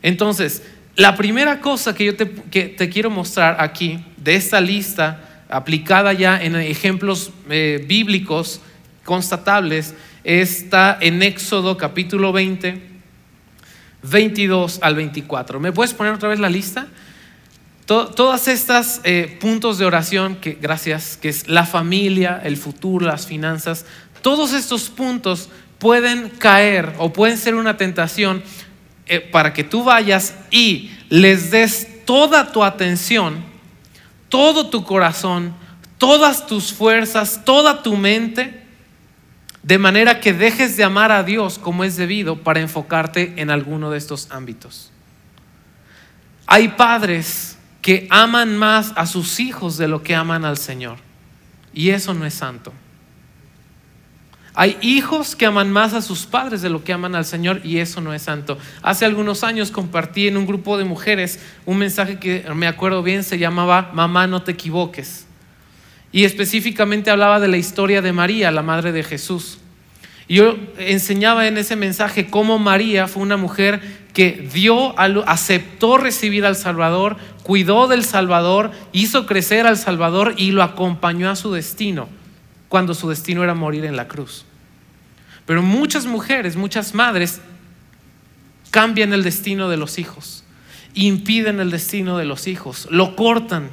Entonces, 0.04 0.62
la 0.96 1.16
primera 1.16 1.62
cosa 1.62 1.94
que 1.94 2.04
yo 2.04 2.14
te, 2.14 2.90
quiero 2.90 3.08
mostrar 3.08 3.56
aquí 3.58 4.04
de 4.18 4.36
esta 4.36 4.60
lista 4.60 5.44
aplicada 5.48 6.12
ya 6.12 6.40
en 6.42 6.56
ejemplos 6.56 7.30
eh, 7.48 7.82
bíblicos 7.88 8.60
constatables 9.02 9.94
está 10.22 10.98
en 11.00 11.22
Éxodo 11.22 11.78
capítulo 11.78 12.34
20, 12.34 12.82
22 14.02 14.78
al 14.82 14.94
24. 14.94 15.58
¿Me 15.58 15.72
puedes 15.72 15.94
poner 15.94 16.12
otra 16.12 16.28
vez 16.28 16.38
la 16.38 16.50
lista? 16.50 16.86
todas 17.86 18.48
estas 18.48 19.00
eh, 19.04 19.38
puntos 19.40 19.78
de 19.78 19.86
oración, 19.86 20.36
que 20.36 20.58
gracias, 20.60 21.16
que 21.16 21.28
es 21.30 21.48
la 21.48 21.64
familia, 21.66 22.40
el 22.42 22.56
futuro, 22.58 23.06
las 23.06 23.26
finanzas, 23.26 23.86
todos 24.20 24.52
estos 24.52 24.88
puntos 24.90 25.50
pueden 25.78 26.30
caer 26.30 26.94
o 26.98 27.12
pueden 27.12 27.36
ser 27.36 27.54
una 27.54 27.76
tentación 27.76 28.42
eh, 29.06 29.20
para 29.20 29.52
que 29.52 29.64
tú 29.64 29.84
vayas 29.84 30.34
y 30.50 30.90
les 31.08 31.50
des 31.50 32.04
toda 32.04 32.52
tu 32.52 32.64
atención, 32.64 33.44
todo 34.28 34.70
tu 34.70 34.84
corazón, 34.84 35.54
todas 35.98 36.46
tus 36.46 36.72
fuerzas, 36.72 37.42
toda 37.44 37.82
tu 37.82 37.96
mente 37.96 38.64
de 39.64 39.78
manera 39.78 40.20
que 40.20 40.34
dejes 40.34 40.76
de 40.76 40.84
amar 40.84 41.10
a 41.10 41.22
Dios 41.22 41.58
como 41.58 41.84
es 41.84 41.96
debido 41.96 42.36
para 42.36 42.60
enfocarte 42.60 43.32
en 43.36 43.50
alguno 43.50 43.90
de 43.90 43.96
estos 43.96 44.30
ámbitos. 44.30 44.92
Hay 46.46 46.68
padres 46.68 47.56
que 47.80 48.06
aman 48.10 48.58
más 48.58 48.92
a 48.96 49.06
sus 49.06 49.40
hijos 49.40 49.78
de 49.78 49.88
lo 49.88 50.02
que 50.02 50.14
aman 50.14 50.44
al 50.44 50.58
Señor. 50.58 50.98
Y 51.72 51.90
eso 51.90 52.12
no 52.12 52.26
es 52.26 52.34
santo. 52.34 52.72
Hay 54.56 54.76
hijos 54.82 55.34
que 55.34 55.46
aman 55.46 55.72
más 55.72 55.94
a 55.94 56.02
sus 56.02 56.26
padres 56.26 56.62
de 56.62 56.70
lo 56.70 56.84
que 56.84 56.92
aman 56.92 57.16
al 57.16 57.24
Señor 57.24 57.60
y 57.64 57.78
eso 57.78 58.00
no 58.00 58.14
es 58.14 58.22
santo. 58.22 58.56
Hace 58.82 59.04
algunos 59.04 59.42
años 59.42 59.72
compartí 59.72 60.28
en 60.28 60.36
un 60.36 60.46
grupo 60.46 60.78
de 60.78 60.84
mujeres 60.84 61.40
un 61.66 61.78
mensaje 61.78 62.20
que 62.20 62.44
me 62.54 62.68
acuerdo 62.68 63.02
bien, 63.02 63.24
se 63.24 63.38
llamaba 63.38 63.90
Mamá 63.92 64.28
no 64.28 64.42
te 64.42 64.52
equivoques. 64.52 65.26
Y 66.12 66.22
específicamente 66.22 67.10
hablaba 67.10 67.40
de 67.40 67.48
la 67.48 67.56
historia 67.56 68.00
de 68.00 68.12
María, 68.12 68.52
la 68.52 68.62
madre 68.62 68.92
de 68.92 69.02
Jesús. 69.02 69.58
Y 70.28 70.36
yo 70.36 70.56
enseñaba 70.78 71.48
en 71.48 71.58
ese 71.58 71.74
mensaje 71.74 72.26
cómo 72.26 72.60
María 72.60 73.08
fue 73.08 73.24
una 73.24 73.36
mujer 73.36 73.80
que 74.14 74.48
dio, 74.52 74.96
aceptó 75.28 75.98
recibir 75.98 76.46
al 76.46 76.54
Salvador, 76.54 77.16
cuidó 77.42 77.88
del 77.88 78.04
Salvador, 78.04 78.70
hizo 78.92 79.26
crecer 79.26 79.66
al 79.66 79.76
Salvador 79.76 80.34
y 80.36 80.52
lo 80.52 80.62
acompañó 80.62 81.28
a 81.28 81.36
su 81.36 81.52
destino, 81.52 82.08
cuando 82.74 82.92
su 82.92 83.08
destino 83.08 83.44
era 83.44 83.54
morir 83.54 83.84
en 83.84 83.94
la 83.94 84.08
cruz. 84.08 84.44
Pero 85.46 85.62
muchas 85.62 86.06
mujeres, 86.06 86.56
muchas 86.56 86.92
madres, 86.92 87.40
cambian 88.72 89.12
el 89.12 89.22
destino 89.22 89.68
de 89.68 89.76
los 89.76 90.00
hijos, 90.00 90.42
impiden 90.92 91.60
el 91.60 91.70
destino 91.70 92.18
de 92.18 92.24
los 92.24 92.48
hijos, 92.48 92.88
lo 92.90 93.14
cortan 93.14 93.70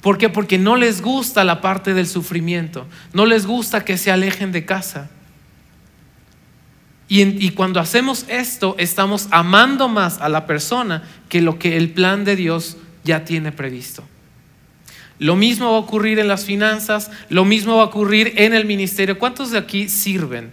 ¿Por 0.00 0.16
qué? 0.16 0.30
Porque 0.30 0.56
no 0.56 0.76
les 0.76 1.02
gusta 1.02 1.44
la 1.44 1.60
parte 1.60 1.92
del 1.92 2.06
sufrimiento, 2.06 2.86
no 3.12 3.26
les 3.26 3.44
gusta 3.44 3.84
que 3.84 3.98
se 3.98 4.10
alejen 4.10 4.50
de 4.50 4.64
casa. 4.64 5.10
Y, 7.10 7.50
cuando 7.50 7.80
hacemos 7.80 8.24
esto, 8.28 8.74
estamos 8.78 9.28
amando 9.30 9.88
más 9.88 10.22
a 10.22 10.30
la 10.30 10.46
persona 10.46 11.02
que 11.28 11.42
lo 11.42 11.58
que 11.58 11.76
el 11.76 11.90
plan 11.90 12.24
de 12.24 12.34
Dios 12.34 12.78
ya 13.04 13.26
tiene 13.26 13.52
previsto. 13.52 14.02
Lo 15.18 15.34
mismo 15.34 15.72
va 15.72 15.78
a 15.78 15.80
ocurrir 15.80 16.18
en 16.18 16.28
las 16.28 16.44
finanzas, 16.44 17.10
lo 17.28 17.44
mismo 17.44 17.76
va 17.76 17.82
a 17.82 17.86
ocurrir 17.86 18.34
en 18.36 18.54
el 18.54 18.64
ministerio. 18.64 19.18
¿Cuántos 19.18 19.50
de 19.50 19.58
aquí 19.58 19.88
sirven 19.88 20.50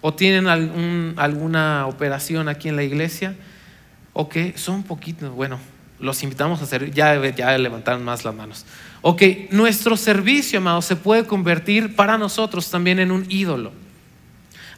o 0.00 0.14
tienen 0.14 0.46
alguna 0.48 1.86
operación 1.86 2.48
aquí 2.48 2.68
en 2.68 2.76
la 2.76 2.82
iglesia? 2.82 3.34
Ok, 4.14 4.36
son 4.54 4.82
poquitos, 4.82 5.34
bueno, 5.34 5.58
los 6.00 6.22
invitamos 6.22 6.60
a 6.60 6.64
hacer, 6.64 6.90
ya, 6.92 7.22
ya 7.30 7.58
levantaron 7.58 8.02
más 8.04 8.24
las 8.24 8.34
manos. 8.34 8.64
Ok, 9.02 9.22
nuestro 9.50 9.96
servicio, 9.96 10.58
amado, 10.58 10.80
se 10.80 10.96
puede 10.96 11.24
convertir 11.24 11.94
para 11.94 12.16
nosotros 12.16 12.70
también 12.70 12.98
en 12.98 13.10
un 13.10 13.26
ídolo. 13.28 13.72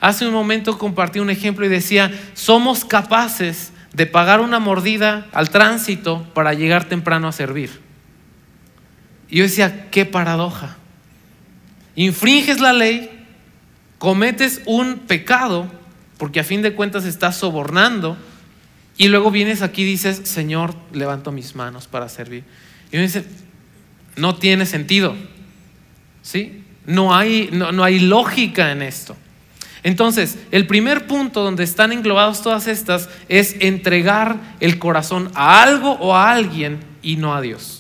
Hace 0.00 0.26
un 0.26 0.32
momento 0.32 0.78
compartí 0.78 1.20
un 1.20 1.30
ejemplo 1.30 1.64
y 1.64 1.68
decía, 1.68 2.10
somos 2.34 2.84
capaces 2.84 3.72
de 3.92 4.06
pagar 4.06 4.40
una 4.40 4.58
mordida 4.58 5.26
al 5.32 5.50
tránsito 5.50 6.26
para 6.34 6.54
llegar 6.54 6.88
temprano 6.88 7.28
a 7.28 7.32
servir. 7.32 7.87
Y 9.30 9.38
yo 9.38 9.44
decía, 9.44 9.90
qué 9.90 10.04
paradoja. 10.04 10.76
Infringes 11.94 12.60
la 12.60 12.72
ley, 12.72 13.10
cometes 13.98 14.62
un 14.66 14.98
pecado, 15.00 15.70
porque 16.16 16.40
a 16.40 16.44
fin 16.44 16.62
de 16.62 16.72
cuentas 16.72 17.04
estás 17.04 17.36
sobornando, 17.36 18.16
y 18.96 19.08
luego 19.08 19.30
vienes 19.30 19.62
aquí 19.62 19.82
y 19.82 19.86
dices, 19.86 20.22
Señor, 20.24 20.74
levanto 20.92 21.30
mis 21.30 21.54
manos 21.54 21.86
para 21.86 22.08
servir. 22.08 22.42
Y 22.90 22.96
me 22.96 23.02
dice, 23.02 23.24
no 24.16 24.34
tiene 24.34 24.66
sentido. 24.66 25.14
¿Sí? 26.22 26.64
No 26.84 27.14
hay, 27.14 27.48
no, 27.52 27.84
hay 27.84 28.00
lógica 28.00 28.72
en 28.72 28.82
esto. 28.82 29.16
Entonces, 29.84 30.38
el 30.50 30.66
primer 30.66 31.06
punto 31.06 31.44
donde 31.44 31.62
están 31.62 31.92
englobados 31.92 32.42
todas 32.42 32.66
estas 32.66 33.08
es 33.28 33.54
entregar 33.60 34.56
el 34.58 34.78
corazón 34.80 35.30
a 35.34 35.62
algo 35.62 35.92
o 35.92 36.16
a 36.16 36.32
alguien 36.32 36.80
y 37.00 37.16
no 37.16 37.34
a 37.34 37.40
Dios. 37.40 37.77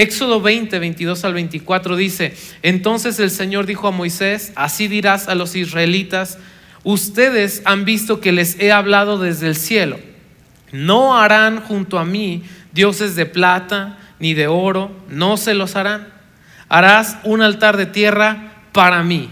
Éxodo 0.00 0.40
20, 0.40 0.78
22 0.78 1.24
al 1.24 1.34
24 1.34 1.94
dice, 1.94 2.34
entonces 2.62 3.20
el 3.20 3.30
Señor 3.30 3.66
dijo 3.66 3.86
a 3.86 3.90
Moisés, 3.90 4.50
así 4.56 4.88
dirás 4.88 5.28
a 5.28 5.34
los 5.34 5.54
israelitas, 5.54 6.38
ustedes 6.84 7.60
han 7.66 7.84
visto 7.84 8.18
que 8.18 8.32
les 8.32 8.58
he 8.58 8.72
hablado 8.72 9.18
desde 9.18 9.46
el 9.46 9.56
cielo, 9.56 10.00
no 10.72 11.18
harán 11.18 11.60
junto 11.60 11.98
a 11.98 12.06
mí 12.06 12.44
dioses 12.72 13.14
de 13.14 13.26
plata, 13.26 13.98
ni 14.20 14.32
de 14.32 14.46
oro, 14.46 14.90
no 15.10 15.36
se 15.36 15.52
los 15.52 15.76
harán. 15.76 16.08
Harás 16.70 17.18
un 17.24 17.42
altar 17.42 17.76
de 17.76 17.86
tierra 17.86 18.52
para 18.72 19.02
mí. 19.02 19.30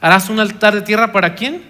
¿Harás 0.00 0.30
un 0.30 0.40
altar 0.40 0.74
de 0.74 0.82
tierra 0.82 1.12
para 1.12 1.34
quién? 1.34 1.62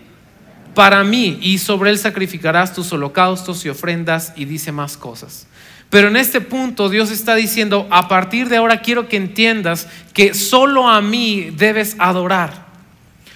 Para 0.74 1.02
mí. 1.02 1.38
Y 1.40 1.58
sobre 1.58 1.90
él 1.90 1.98
sacrificarás 1.98 2.74
tus 2.74 2.92
holocaustos 2.92 3.64
y 3.64 3.70
ofrendas 3.70 4.34
y 4.36 4.44
dice 4.44 4.72
más 4.72 4.96
cosas. 4.96 5.46
Pero 5.90 6.06
en 6.06 6.16
este 6.16 6.40
punto 6.40 6.88
Dios 6.88 7.10
está 7.10 7.34
diciendo, 7.34 7.88
a 7.90 8.06
partir 8.06 8.48
de 8.48 8.56
ahora 8.56 8.80
quiero 8.80 9.08
que 9.08 9.16
entiendas 9.16 9.88
que 10.14 10.34
solo 10.34 10.88
a 10.88 11.00
mí 11.00 11.50
debes 11.50 11.96
adorar. 11.98 12.70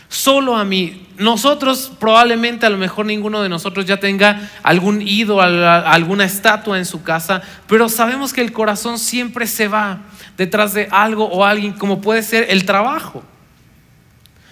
Solo 0.08 0.56
a 0.56 0.64
mí. 0.64 1.08
Nosotros 1.18 1.92
probablemente 1.98 2.66
a 2.66 2.70
lo 2.70 2.78
mejor 2.78 3.06
ninguno 3.06 3.42
de 3.42 3.48
nosotros 3.48 3.86
ya 3.86 3.98
tenga 3.98 4.50
algún 4.62 5.02
ídolo, 5.02 5.42
alguna 5.42 6.24
estatua 6.24 6.78
en 6.78 6.84
su 6.84 7.02
casa, 7.02 7.42
pero 7.66 7.88
sabemos 7.88 8.32
que 8.32 8.40
el 8.40 8.52
corazón 8.52 9.00
siempre 9.00 9.48
se 9.48 9.66
va 9.66 10.02
detrás 10.36 10.74
de 10.74 10.88
algo 10.92 11.24
o 11.24 11.44
alguien, 11.44 11.72
como 11.72 12.00
puede 12.00 12.22
ser 12.22 12.46
el 12.50 12.64
trabajo. 12.64 13.24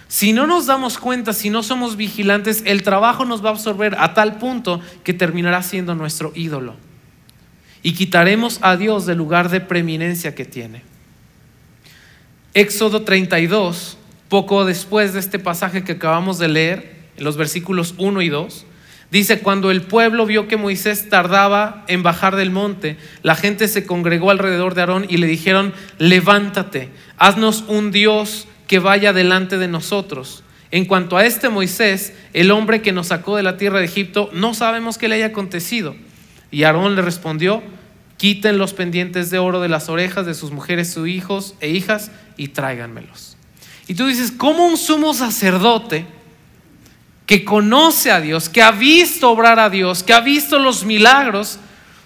Si 0.09 0.33
no 0.33 0.45
nos 0.45 0.65
damos 0.65 0.97
cuenta, 0.97 1.31
si 1.31 1.49
no 1.49 1.63
somos 1.63 1.95
vigilantes, 1.95 2.63
el 2.65 2.83
trabajo 2.83 3.23
nos 3.23 3.43
va 3.43 3.49
a 3.49 3.53
absorber 3.53 3.95
a 3.97 4.13
tal 4.13 4.37
punto 4.37 4.81
que 5.03 5.13
terminará 5.13 5.63
siendo 5.63 5.95
nuestro 5.95 6.33
ídolo. 6.35 6.75
Y 7.83 7.93
quitaremos 7.93 8.59
a 8.61 8.77
Dios 8.77 9.05
del 9.05 9.17
lugar 9.17 9.49
de 9.49 9.61
preeminencia 9.61 10.33
que 10.33 10.45
tiene. 10.45 10.81
Éxodo 12.53 13.03
32 13.03 13.97
poco 14.33 14.65
después 14.65 15.13
de 15.13 15.19
este 15.19 15.37
pasaje 15.37 15.83
que 15.83 15.91
acabamos 15.91 16.39
de 16.39 16.47
leer, 16.47 16.95
en 17.17 17.23
los 17.23 17.37
versículos 17.37 17.93
1 17.99 18.23
y 18.23 18.29
2, 18.29 18.65
dice, 19.11 19.41
cuando 19.41 19.69
el 19.69 19.83
pueblo 19.83 20.25
vio 20.25 20.47
que 20.47 20.57
Moisés 20.57 21.07
tardaba 21.07 21.85
en 21.87 22.01
bajar 22.01 22.35
del 22.35 22.49
monte, 22.49 22.97
la 23.21 23.35
gente 23.35 23.67
se 23.67 23.85
congregó 23.85 24.31
alrededor 24.31 24.73
de 24.73 24.81
Aarón 24.81 25.05
y 25.07 25.17
le 25.17 25.27
dijeron, 25.27 25.71
levántate, 25.99 26.89
haznos 27.17 27.63
un 27.67 27.91
Dios 27.91 28.47
que 28.65 28.79
vaya 28.79 29.13
delante 29.13 29.59
de 29.59 29.67
nosotros. 29.67 30.43
En 30.71 30.85
cuanto 30.85 31.17
a 31.17 31.25
este 31.27 31.49
Moisés, 31.49 32.13
el 32.33 32.49
hombre 32.49 32.81
que 32.81 32.91
nos 32.91 33.09
sacó 33.09 33.37
de 33.37 33.43
la 33.43 33.57
tierra 33.57 33.77
de 33.77 33.85
Egipto, 33.85 34.31
no 34.33 34.55
sabemos 34.55 34.97
qué 34.97 35.07
le 35.09 35.15
haya 35.17 35.27
acontecido. 35.27 35.95
Y 36.53 36.65
Aarón 36.65 36.95
le 36.95 37.01
respondió, 37.01 37.63
quiten 38.17 38.59
los 38.59 38.73
pendientes 38.73 39.31
de 39.31 39.39
oro 39.39 39.59
de 39.59 39.69
las 39.69 39.89
orejas 39.89 40.27
de 40.27 40.35
sus 40.35 40.51
mujeres, 40.51 40.93
sus 40.93 41.07
hijos 41.07 41.55
e 41.61 41.69
hijas 41.69 42.11
y 42.37 42.49
tráiganmelos. 42.49 43.37
Y 43.87 43.95
tú 43.95 44.05
dices, 44.05 44.31
¿cómo 44.31 44.67
un 44.67 44.77
sumo 44.77 45.15
sacerdote 45.15 46.05
que 47.25 47.43
conoce 47.43 48.11
a 48.11 48.21
Dios, 48.21 48.49
que 48.49 48.61
ha 48.61 48.69
visto 48.69 49.31
obrar 49.31 49.59
a 49.59 49.71
Dios, 49.71 50.03
que 50.03 50.13
ha 50.13 50.19
visto 50.19 50.59
los 50.59 50.85
milagros, 50.85 51.57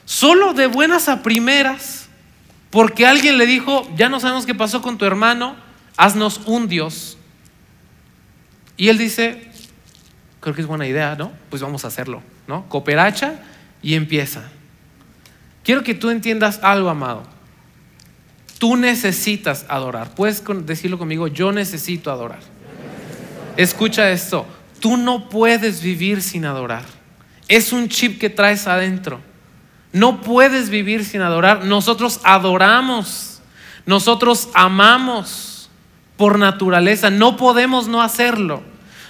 solo 0.05 0.53
de 0.53 0.67
buenas 0.67 1.09
a 1.09 1.23
primeras, 1.23 2.07
porque 2.71 3.05
alguien 3.05 3.37
le 3.37 3.47
dijo, 3.47 3.85
ya 3.97 4.07
no 4.07 4.21
sabemos 4.21 4.45
qué 4.45 4.55
pasó 4.55 4.81
con 4.81 4.97
tu 4.97 5.03
hermano, 5.03 5.57
haznos 5.97 6.39
un 6.45 6.69
Dios. 6.69 7.17
Y 8.77 8.87
él 8.87 8.97
dice, 8.97 9.51
creo 10.39 10.55
que 10.55 10.61
es 10.61 10.67
buena 10.67 10.87
idea, 10.87 11.15
¿no? 11.15 11.33
Pues 11.49 11.61
vamos 11.61 11.83
a 11.83 11.89
hacerlo. 11.89 12.23
¿no? 12.47 12.69
Cooperacha 12.69 13.41
y 13.81 13.95
empieza. 13.95 14.43
Quiero 15.63 15.83
que 15.83 15.93
tú 15.93 16.09
entiendas 16.09 16.59
algo, 16.63 16.89
amado. 16.89 17.23
Tú 18.57 18.75
necesitas 18.75 19.65
adorar. 19.69 20.15
Puedes 20.15 20.43
decirlo 20.65 20.97
conmigo, 20.97 21.27
yo 21.27 21.51
necesito 21.51 22.11
adorar. 22.11 22.39
Escucha 23.55 24.09
esto, 24.11 24.45
tú 24.79 24.97
no 24.97 25.29
puedes 25.29 25.81
vivir 25.81 26.21
sin 26.21 26.45
adorar. 26.45 26.83
Es 27.47 27.71
un 27.71 27.89
chip 27.89 28.19
que 28.19 28.29
traes 28.29 28.67
adentro. 28.67 29.21
No 29.93 30.21
puedes 30.21 30.69
vivir 30.69 31.05
sin 31.05 31.21
adorar. 31.21 31.65
Nosotros 31.65 32.19
adoramos. 32.23 33.41
Nosotros 33.85 34.49
amamos 34.53 35.69
por 36.17 36.37
naturaleza. 36.37 37.09
No 37.09 37.37
podemos 37.37 37.87
no 37.87 38.01
hacerlo. 38.01 38.61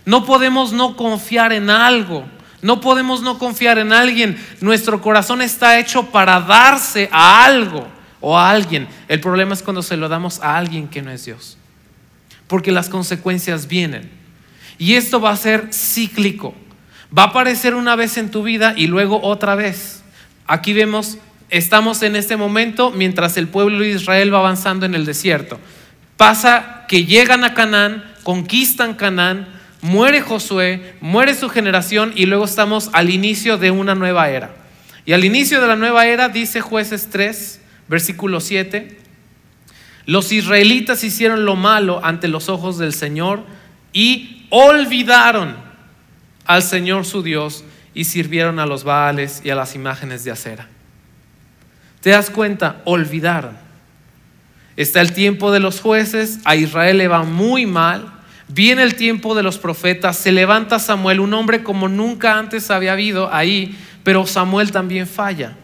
No 0.05 0.23
podemos 0.25 0.71
no 0.71 0.95
confiar 0.95 1.51
en 1.51 1.69
algo. 1.69 2.25
No 2.67 2.81
podemos 2.81 3.21
no 3.21 3.39
confiar 3.39 3.77
en 3.77 3.93
alguien. 3.93 4.37
Nuestro 4.59 5.01
corazón 5.01 5.41
está 5.41 5.79
hecho 5.79 6.07
para 6.07 6.41
darse 6.41 7.07
a 7.13 7.45
algo 7.45 7.87
o 8.19 8.37
a 8.37 8.51
alguien. 8.51 8.89
El 9.07 9.21
problema 9.21 9.53
es 9.53 9.63
cuando 9.63 9.81
se 9.81 9.95
lo 9.95 10.09
damos 10.09 10.41
a 10.41 10.57
alguien 10.57 10.89
que 10.89 11.01
no 11.01 11.09
es 11.09 11.23
Dios. 11.23 11.57
Porque 12.45 12.73
las 12.73 12.89
consecuencias 12.89 13.69
vienen. 13.69 14.11
Y 14.77 14.95
esto 14.95 15.21
va 15.21 15.29
a 15.29 15.37
ser 15.37 15.69
cíclico. 15.71 16.53
Va 17.17 17.23
a 17.23 17.27
aparecer 17.27 17.73
una 17.73 17.95
vez 17.95 18.17
en 18.17 18.31
tu 18.31 18.43
vida 18.43 18.73
y 18.75 18.87
luego 18.87 19.21
otra 19.23 19.55
vez. 19.55 20.03
Aquí 20.45 20.73
vemos, 20.73 21.19
estamos 21.49 22.03
en 22.03 22.17
este 22.17 22.35
momento 22.35 22.91
mientras 22.91 23.37
el 23.37 23.47
pueblo 23.47 23.79
de 23.79 23.91
Israel 23.91 24.33
va 24.33 24.39
avanzando 24.39 24.85
en 24.85 24.93
el 24.93 25.05
desierto. 25.05 25.57
Pasa 26.17 26.83
que 26.89 27.05
llegan 27.05 27.45
a 27.45 27.53
Canaán, 27.53 28.03
conquistan 28.23 28.95
Canaán, 28.95 29.56
muere 29.81 30.21
Josué, 30.21 30.95
muere 31.01 31.33
su 31.35 31.49
generación 31.49 32.13
y 32.15 32.25
luego 32.25 32.45
estamos 32.45 32.89
al 32.93 33.09
inicio 33.09 33.57
de 33.57 33.71
una 33.71 33.95
nueva 33.95 34.29
era. 34.29 34.55
Y 35.05 35.13
al 35.13 35.23
inicio 35.23 35.61
de 35.61 35.67
la 35.67 35.75
nueva 35.75 36.05
era 36.05 36.29
dice 36.29 36.61
jueces 36.61 37.09
3, 37.09 37.61
versículo 37.87 38.41
7, 38.41 38.97
los 40.05 40.31
israelitas 40.31 41.03
hicieron 41.03 41.45
lo 41.45 41.55
malo 41.55 42.01
ante 42.03 42.27
los 42.27 42.49
ojos 42.49 42.77
del 42.77 42.93
Señor 42.93 43.43
y 43.93 44.45
olvidaron 44.49 45.55
al 46.45 46.63
Señor 46.63 47.05
su 47.05 47.23
Dios 47.23 47.63
y 47.93 48.05
sirvieron 48.05 48.59
a 48.59 48.65
los 48.65 48.83
Baales 48.83 49.41
y 49.43 49.49
a 49.49 49.55
las 49.55 49.75
imágenes 49.75 50.23
de 50.23 50.31
acera. 50.31 50.67
¿Te 52.01 52.11
das 52.11 52.29
cuenta? 52.29 52.81
Olvidaron. 52.85 53.57
Está 54.77 55.01
el 55.01 55.13
tiempo 55.13 55.51
de 55.51 55.59
los 55.59 55.81
jueces, 55.81 56.39
a 56.45 56.55
Israel 56.55 56.99
le 56.99 57.07
va 57.07 57.23
muy 57.23 57.65
mal, 57.65 58.13
viene 58.47 58.83
el 58.83 58.95
tiempo 58.95 59.35
de 59.35 59.43
los 59.43 59.57
profetas, 59.57 60.17
se 60.17 60.31
levanta 60.31 60.79
Samuel, 60.79 61.19
un 61.19 61.33
hombre 61.33 61.63
como 61.63 61.87
nunca 61.89 62.37
antes 62.37 62.71
había 62.71 62.93
habido 62.93 63.33
ahí, 63.33 63.77
pero 64.03 64.25
Samuel 64.25 64.71
también 64.71 65.07
falla. 65.07 65.55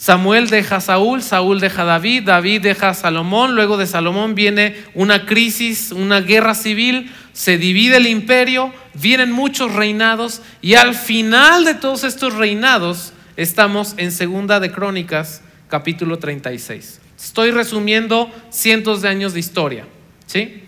Samuel 0.00 0.48
deja 0.48 0.76
a 0.76 0.80
Saúl, 0.80 1.22
Saúl 1.22 1.60
deja 1.60 1.82
a 1.82 1.84
David, 1.84 2.22
David 2.22 2.62
deja 2.62 2.88
a 2.88 2.94
Salomón, 2.94 3.54
luego 3.54 3.76
de 3.76 3.86
Salomón 3.86 4.34
viene 4.34 4.74
una 4.94 5.26
crisis, 5.26 5.92
una 5.92 6.22
guerra 6.22 6.54
civil, 6.54 7.12
se 7.34 7.58
divide 7.58 7.98
el 7.98 8.06
imperio, 8.06 8.72
vienen 8.94 9.30
muchos 9.30 9.74
reinados 9.74 10.40
y 10.62 10.74
al 10.74 10.94
final 10.94 11.66
de 11.66 11.74
todos 11.74 12.04
estos 12.04 12.34
reinados 12.34 13.12
estamos 13.36 13.92
en 13.98 14.10
Segunda 14.10 14.58
de 14.58 14.72
Crónicas, 14.72 15.42
capítulo 15.68 16.18
36. 16.18 16.98
Estoy 17.22 17.50
resumiendo 17.50 18.30
cientos 18.48 19.02
de 19.02 19.08
años 19.08 19.34
de 19.34 19.40
historia, 19.40 19.86
¿sí? 20.24 20.62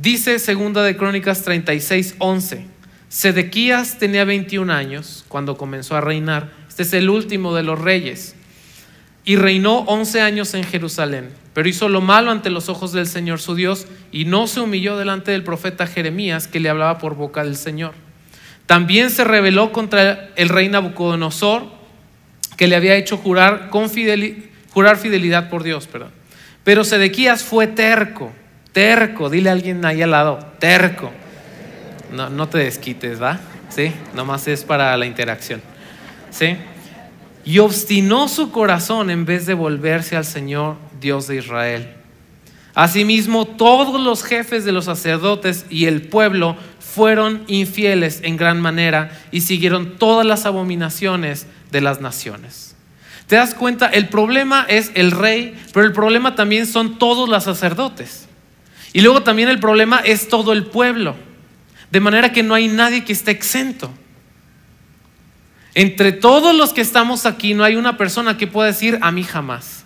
Dice 0.00 0.38
Segunda 0.38 0.82
de 0.82 0.96
Crónicas 0.96 1.42
36, 1.42 2.14
11. 2.18 2.64
Sedequías 3.08 3.98
tenía 3.98 4.24
21 4.24 4.72
años 4.72 5.26
cuando 5.28 5.58
comenzó 5.58 5.94
a 5.94 6.00
reinar 6.00 6.60
este 6.70 6.96
es 6.96 7.02
el 7.02 7.10
último 7.10 7.54
de 7.54 7.62
los 7.62 7.78
reyes. 7.78 8.34
Y 9.26 9.36
reinó 9.36 9.80
once 9.80 10.22
años 10.22 10.54
en 10.54 10.64
Jerusalén, 10.64 11.28
pero 11.52 11.68
hizo 11.68 11.90
lo 11.90 12.00
malo 12.00 12.30
ante 12.30 12.48
los 12.48 12.70
ojos 12.70 12.92
del 12.92 13.06
Señor 13.06 13.40
su 13.40 13.54
Dios 13.54 13.86
y 14.10 14.24
no 14.24 14.46
se 14.46 14.60
humilló 14.60 14.96
delante 14.96 15.32
del 15.32 15.44
profeta 15.44 15.86
Jeremías 15.86 16.48
que 16.48 16.60
le 16.60 16.70
hablaba 16.70 16.96
por 16.96 17.16
boca 17.16 17.44
del 17.44 17.56
Señor. 17.56 17.92
También 18.64 19.10
se 19.10 19.24
rebeló 19.24 19.70
contra 19.70 20.30
el 20.36 20.48
rey 20.48 20.70
Nabucodonosor 20.70 21.64
que 22.56 22.66
le 22.66 22.76
había 22.76 22.96
hecho 22.96 23.18
jurar, 23.18 23.68
con 23.68 23.90
jurar 24.70 24.96
fidelidad 24.96 25.50
por 25.50 25.62
Dios. 25.62 25.86
Perdón. 25.86 26.12
Pero 26.64 26.84
Sedequías 26.84 27.42
fue 27.42 27.66
terco, 27.66 28.32
terco, 28.72 29.30
dile 29.30 29.48
a 29.48 29.52
alguien 29.52 29.84
ahí 29.84 30.02
al 30.02 30.10
lado, 30.10 30.38
terco. 30.58 31.10
No, 32.12 32.28
no 32.30 32.48
te 32.48 32.58
desquites, 32.58 33.22
¿va? 33.22 33.40
¿Sí? 33.68 33.92
Nomás 34.14 34.48
es 34.48 34.64
para 34.64 34.96
la 34.96 35.06
interacción. 35.06 35.62
¿Sí? 36.30 36.56
Y 37.44 37.58
obstinó 37.58 38.28
su 38.28 38.50
corazón 38.50 39.10
en 39.10 39.24
vez 39.24 39.46
de 39.46 39.54
volverse 39.54 40.16
al 40.16 40.24
Señor 40.24 40.76
Dios 41.00 41.26
de 41.26 41.36
Israel. 41.36 41.94
Asimismo, 42.74 43.46
todos 43.46 44.00
los 44.00 44.22
jefes 44.22 44.64
de 44.64 44.72
los 44.72 44.84
sacerdotes 44.84 45.66
y 45.70 45.86
el 45.86 46.02
pueblo 46.02 46.56
fueron 46.78 47.42
infieles 47.46 48.20
en 48.22 48.36
gran 48.36 48.60
manera 48.60 49.10
y 49.30 49.42
siguieron 49.42 49.96
todas 49.98 50.26
las 50.26 50.46
abominaciones 50.46 51.46
de 51.70 51.80
las 51.80 52.00
naciones. 52.00 52.74
¿Te 53.26 53.36
das 53.36 53.54
cuenta? 53.54 53.86
El 53.86 54.08
problema 54.08 54.66
es 54.68 54.90
el 54.94 55.12
rey, 55.12 55.56
pero 55.72 55.86
el 55.86 55.92
problema 55.92 56.34
también 56.34 56.66
son 56.66 56.98
todos 56.98 57.28
los 57.28 57.44
sacerdotes. 57.44 58.29
Y 58.92 59.02
luego 59.02 59.22
también 59.22 59.48
el 59.48 59.60
problema 59.60 59.98
es 59.98 60.28
todo 60.28 60.52
el 60.52 60.66
pueblo. 60.66 61.14
De 61.90 62.00
manera 62.00 62.32
que 62.32 62.42
no 62.42 62.54
hay 62.54 62.68
nadie 62.68 63.04
que 63.04 63.12
esté 63.12 63.30
exento. 63.30 63.90
Entre 65.74 66.12
todos 66.12 66.54
los 66.54 66.72
que 66.72 66.80
estamos 66.80 67.26
aquí 67.26 67.54
no 67.54 67.64
hay 67.64 67.76
una 67.76 67.96
persona 67.96 68.36
que 68.36 68.46
pueda 68.46 68.68
decir 68.68 68.98
a 69.02 69.12
mí 69.12 69.22
jamás, 69.22 69.84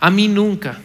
a 0.00 0.10
mí 0.10 0.28
nunca. 0.28 0.78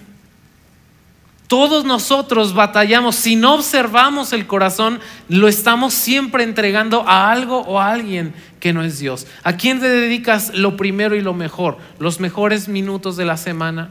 Todos 1.47 1.83
nosotros 1.83 2.53
batallamos, 2.53 3.15
si 3.15 3.35
no 3.35 3.55
observamos 3.55 4.33
el 4.33 4.45
corazón, 4.45 4.99
lo 5.29 5.47
estamos 5.47 5.95
siempre 5.95 6.43
entregando 6.43 7.03
a 7.07 7.31
algo 7.31 7.61
o 7.61 7.79
a 7.79 7.91
alguien 7.91 8.35
que 8.59 8.71
no 8.71 8.83
es 8.83 8.99
Dios. 8.99 9.25
¿A 9.43 9.53
quién 9.57 9.79
te 9.79 9.89
dedicas 9.89 10.53
lo 10.53 10.77
primero 10.77 11.15
y 11.15 11.21
lo 11.21 11.33
mejor? 11.33 11.79
Los 11.97 12.19
mejores 12.19 12.67
minutos 12.67 13.17
de 13.17 13.25
la 13.25 13.35
semana, 13.35 13.89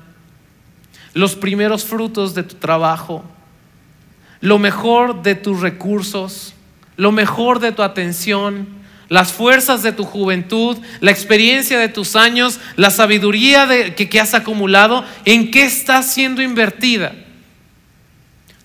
los 1.19 1.35
primeros 1.35 1.85
frutos 1.85 2.33
de 2.33 2.45
tu 2.45 2.55
trabajo, 2.55 3.25
lo 4.41 4.61
mejor 4.61 5.21
de 5.23 5.35
tus 5.35 5.61
recursos, 5.61 6.55
lo 6.97 7.11
mejor 7.11 7.59
de 7.59 7.73
tu 7.73 7.83
atención, 7.83 8.69
las 9.09 9.33
fuerzas 9.33 9.83
de 9.83 9.91
tu 9.91 10.05
juventud, 10.05 10.79
la 11.01 11.11
experiencia 11.11 11.77
de 11.77 11.89
tus 11.89 12.15
años, 12.15 12.61
la 12.77 12.91
sabiduría 12.91 13.67
que, 13.97 14.09
que 14.09 14.21
has 14.21 14.33
acumulado, 14.33 15.05
¿en 15.25 15.51
qué 15.51 15.65
está 15.65 16.05
siendo 16.05 16.41
invertida? 16.41 17.13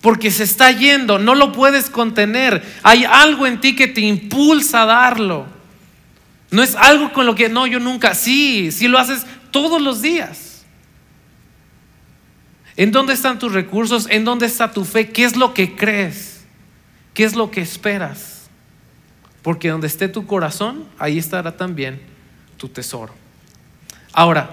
Porque 0.00 0.30
se 0.30 0.44
está 0.44 0.70
yendo, 0.70 1.18
no 1.18 1.34
lo 1.34 1.50
puedes 1.50 1.90
contener. 1.90 2.62
Hay 2.84 3.04
algo 3.04 3.48
en 3.48 3.60
ti 3.60 3.74
que 3.74 3.88
te 3.88 4.02
impulsa 4.02 4.82
a 4.82 4.86
darlo. 4.86 5.46
No 6.52 6.62
es 6.62 6.76
algo 6.76 7.12
con 7.12 7.26
lo 7.26 7.34
que, 7.34 7.48
no, 7.48 7.66
yo 7.66 7.80
nunca, 7.80 8.14
sí, 8.14 8.70
sí 8.70 8.86
lo 8.86 9.00
haces 9.00 9.26
todos 9.50 9.82
los 9.82 10.02
días. 10.02 10.53
¿En 12.76 12.90
dónde 12.90 13.12
están 13.12 13.38
tus 13.38 13.52
recursos? 13.52 14.06
¿En 14.10 14.24
dónde 14.24 14.46
está 14.46 14.72
tu 14.72 14.84
fe? 14.84 15.10
¿Qué 15.10 15.24
es 15.24 15.36
lo 15.36 15.54
que 15.54 15.76
crees? 15.76 16.44
¿Qué 17.12 17.24
es 17.24 17.36
lo 17.36 17.50
que 17.50 17.60
esperas? 17.60 18.48
Porque 19.42 19.68
donde 19.68 19.86
esté 19.86 20.08
tu 20.08 20.26
corazón, 20.26 20.84
ahí 20.98 21.18
estará 21.18 21.56
también 21.56 22.00
tu 22.56 22.68
tesoro. 22.68 23.14
Ahora, 24.12 24.50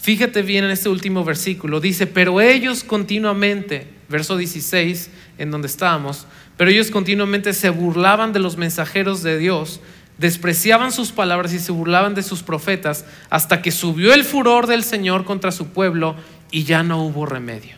fíjate 0.00 0.42
bien 0.42 0.64
en 0.64 0.70
este 0.70 0.88
último 0.88 1.24
versículo. 1.24 1.80
Dice, 1.80 2.06
pero 2.06 2.40
ellos 2.40 2.84
continuamente, 2.84 3.88
verso 4.08 4.36
16, 4.36 5.10
en 5.38 5.50
donde 5.50 5.66
estábamos, 5.66 6.26
pero 6.56 6.70
ellos 6.70 6.90
continuamente 6.90 7.52
se 7.52 7.68
burlaban 7.68 8.32
de 8.32 8.38
los 8.38 8.56
mensajeros 8.56 9.22
de 9.22 9.38
Dios, 9.38 9.80
despreciaban 10.18 10.92
sus 10.92 11.10
palabras 11.10 11.52
y 11.52 11.58
se 11.58 11.72
burlaban 11.72 12.14
de 12.14 12.22
sus 12.22 12.42
profetas, 12.42 13.04
hasta 13.28 13.60
que 13.60 13.70
subió 13.70 14.14
el 14.14 14.24
furor 14.24 14.66
del 14.66 14.84
Señor 14.84 15.24
contra 15.24 15.52
su 15.52 15.68
pueblo 15.68 16.16
y 16.52 16.62
ya 16.62 16.84
no 16.84 17.02
hubo 17.02 17.26
remedio. 17.26 17.74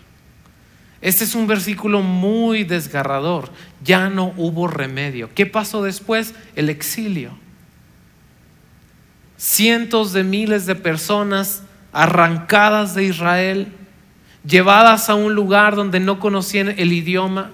Este 1.00 1.24
es 1.24 1.34
un 1.34 1.46
versículo 1.46 2.02
muy 2.02 2.64
desgarrador. 2.64 3.50
Ya 3.82 4.10
no 4.10 4.34
hubo 4.36 4.68
remedio. 4.68 5.30
¿Qué 5.34 5.46
pasó 5.46 5.82
después? 5.82 6.34
El 6.56 6.68
exilio. 6.68 7.30
Cientos 9.36 10.12
de 10.12 10.24
miles 10.24 10.66
de 10.66 10.74
personas 10.74 11.62
arrancadas 11.92 12.94
de 12.94 13.04
Israel, 13.04 13.68
llevadas 14.46 15.08
a 15.08 15.14
un 15.14 15.34
lugar 15.34 15.76
donde 15.76 16.00
no 16.00 16.18
conocían 16.18 16.74
el 16.76 16.92
idioma, 16.92 17.52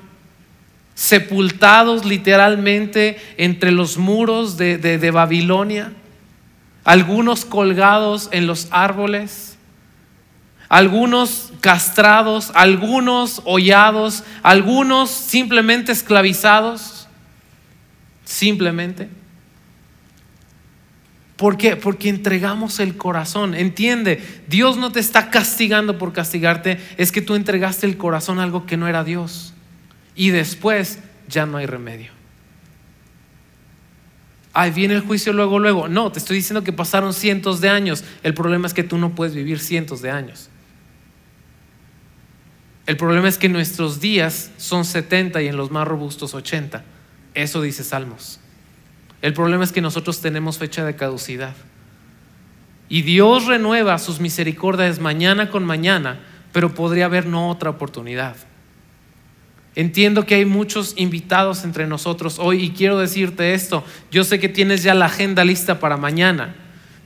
sepultados 0.95 2.05
literalmente 2.05 3.19
entre 3.37 3.73
los 3.73 3.99
muros 3.99 4.57
de, 4.57 5.11
Babilonia, 5.13 5.93
algunos 6.85 7.45
colgados 7.45 8.29
en 8.33 8.47
los 8.47 8.69
árboles 8.71 9.50
algunos 10.71 11.53
castrados, 11.61 12.53
algunos 12.55 13.43
hollados, 13.45 14.23
algunos 14.45 15.11
simplemente 15.11 15.91
esclavizados, 15.91 17.09
simplemente. 18.25 19.09
¿Por 21.37 21.57
qué? 21.57 21.75
Porque 21.75 22.09
entregamos 22.09 22.79
el 22.79 22.97
corazón. 22.97 23.55
Entiende, 23.55 24.23
Dios 24.47 24.77
no 24.77 24.93
te 24.93 25.01
está 25.01 25.29
castigando 25.29 25.99
por 25.99 26.13
castigarte, 26.13 26.79
es 26.97 27.11
que 27.11 27.21
tú 27.21 27.35
entregaste 27.35 27.87
el 27.87 27.97
corazón 27.97 28.39
a 28.39 28.45
algo 28.45 28.65
que 28.65 28.77
no 28.77 28.87
era 28.87 29.03
Dios. 29.03 29.53
Y 30.15 30.31
después 30.31 31.01
ya 31.29 31.47
no 31.47 31.57
hay 31.57 31.67
remedio. 31.67 32.13
Ahí 34.53 34.71
viene 34.71 34.95
el 34.95 35.01
juicio 35.01 35.33
luego, 35.33 35.59
luego. 35.59 35.89
No, 35.89 36.13
te 36.13 36.21
estoy 36.21 36.37
diciendo 36.37 36.63
que 36.63 36.73
pasaron 36.73 37.13
cientos 37.13 37.61
de 37.61 37.71
años. 37.71 38.05
El 38.23 38.35
problema 38.35 38.69
es 38.69 38.75
que 38.75 38.85
tú 38.85 38.99
no 38.99 39.17
puedes 39.17 39.35
vivir 39.35 39.59
cientos 39.59 40.01
de 40.01 40.11
años. 40.11 40.50
El 42.91 42.97
problema 42.97 43.29
es 43.29 43.39
que 43.39 43.49
nuestros 43.49 44.01
días 44.01 44.51
son 44.57 44.85
70 44.85 45.41
y 45.43 45.47
en 45.47 45.57
los 45.57 45.71
más 45.71 45.87
robustos 45.87 46.35
80. 46.35 46.83
Eso 47.35 47.63
dice 47.63 47.85
Salmos. 47.85 48.41
El 49.23 49.33
problema 49.33 49.63
es 49.63 49.71
que 49.71 49.81
nosotros 49.81 50.21
tenemos 50.21 50.59
fecha 50.59 50.85
de 50.85 50.97
caducidad. 50.97 51.55
Y 52.89 53.03
Dios 53.03 53.47
renueva 53.47 53.97
sus 53.99 54.19
misericordias 54.19 54.99
mañana 54.99 55.51
con 55.51 55.65
mañana, 55.65 56.19
pero 56.51 56.75
podría 56.75 57.05
haber 57.05 57.27
no 57.27 57.49
otra 57.49 57.71
oportunidad. 57.71 58.35
Entiendo 59.77 60.27
que 60.27 60.35
hay 60.35 60.45
muchos 60.45 60.95
invitados 60.97 61.63
entre 61.63 61.87
nosotros 61.87 62.41
hoy 62.41 62.65
y 62.65 62.71
quiero 62.71 62.99
decirte 62.99 63.55
esto. 63.55 63.85
Yo 64.11 64.25
sé 64.25 64.41
que 64.41 64.49
tienes 64.49 64.83
ya 64.83 64.95
la 64.95 65.07
agenda 65.07 65.45
lista 65.45 65.79
para 65.79 65.97
mañana. 65.97 66.57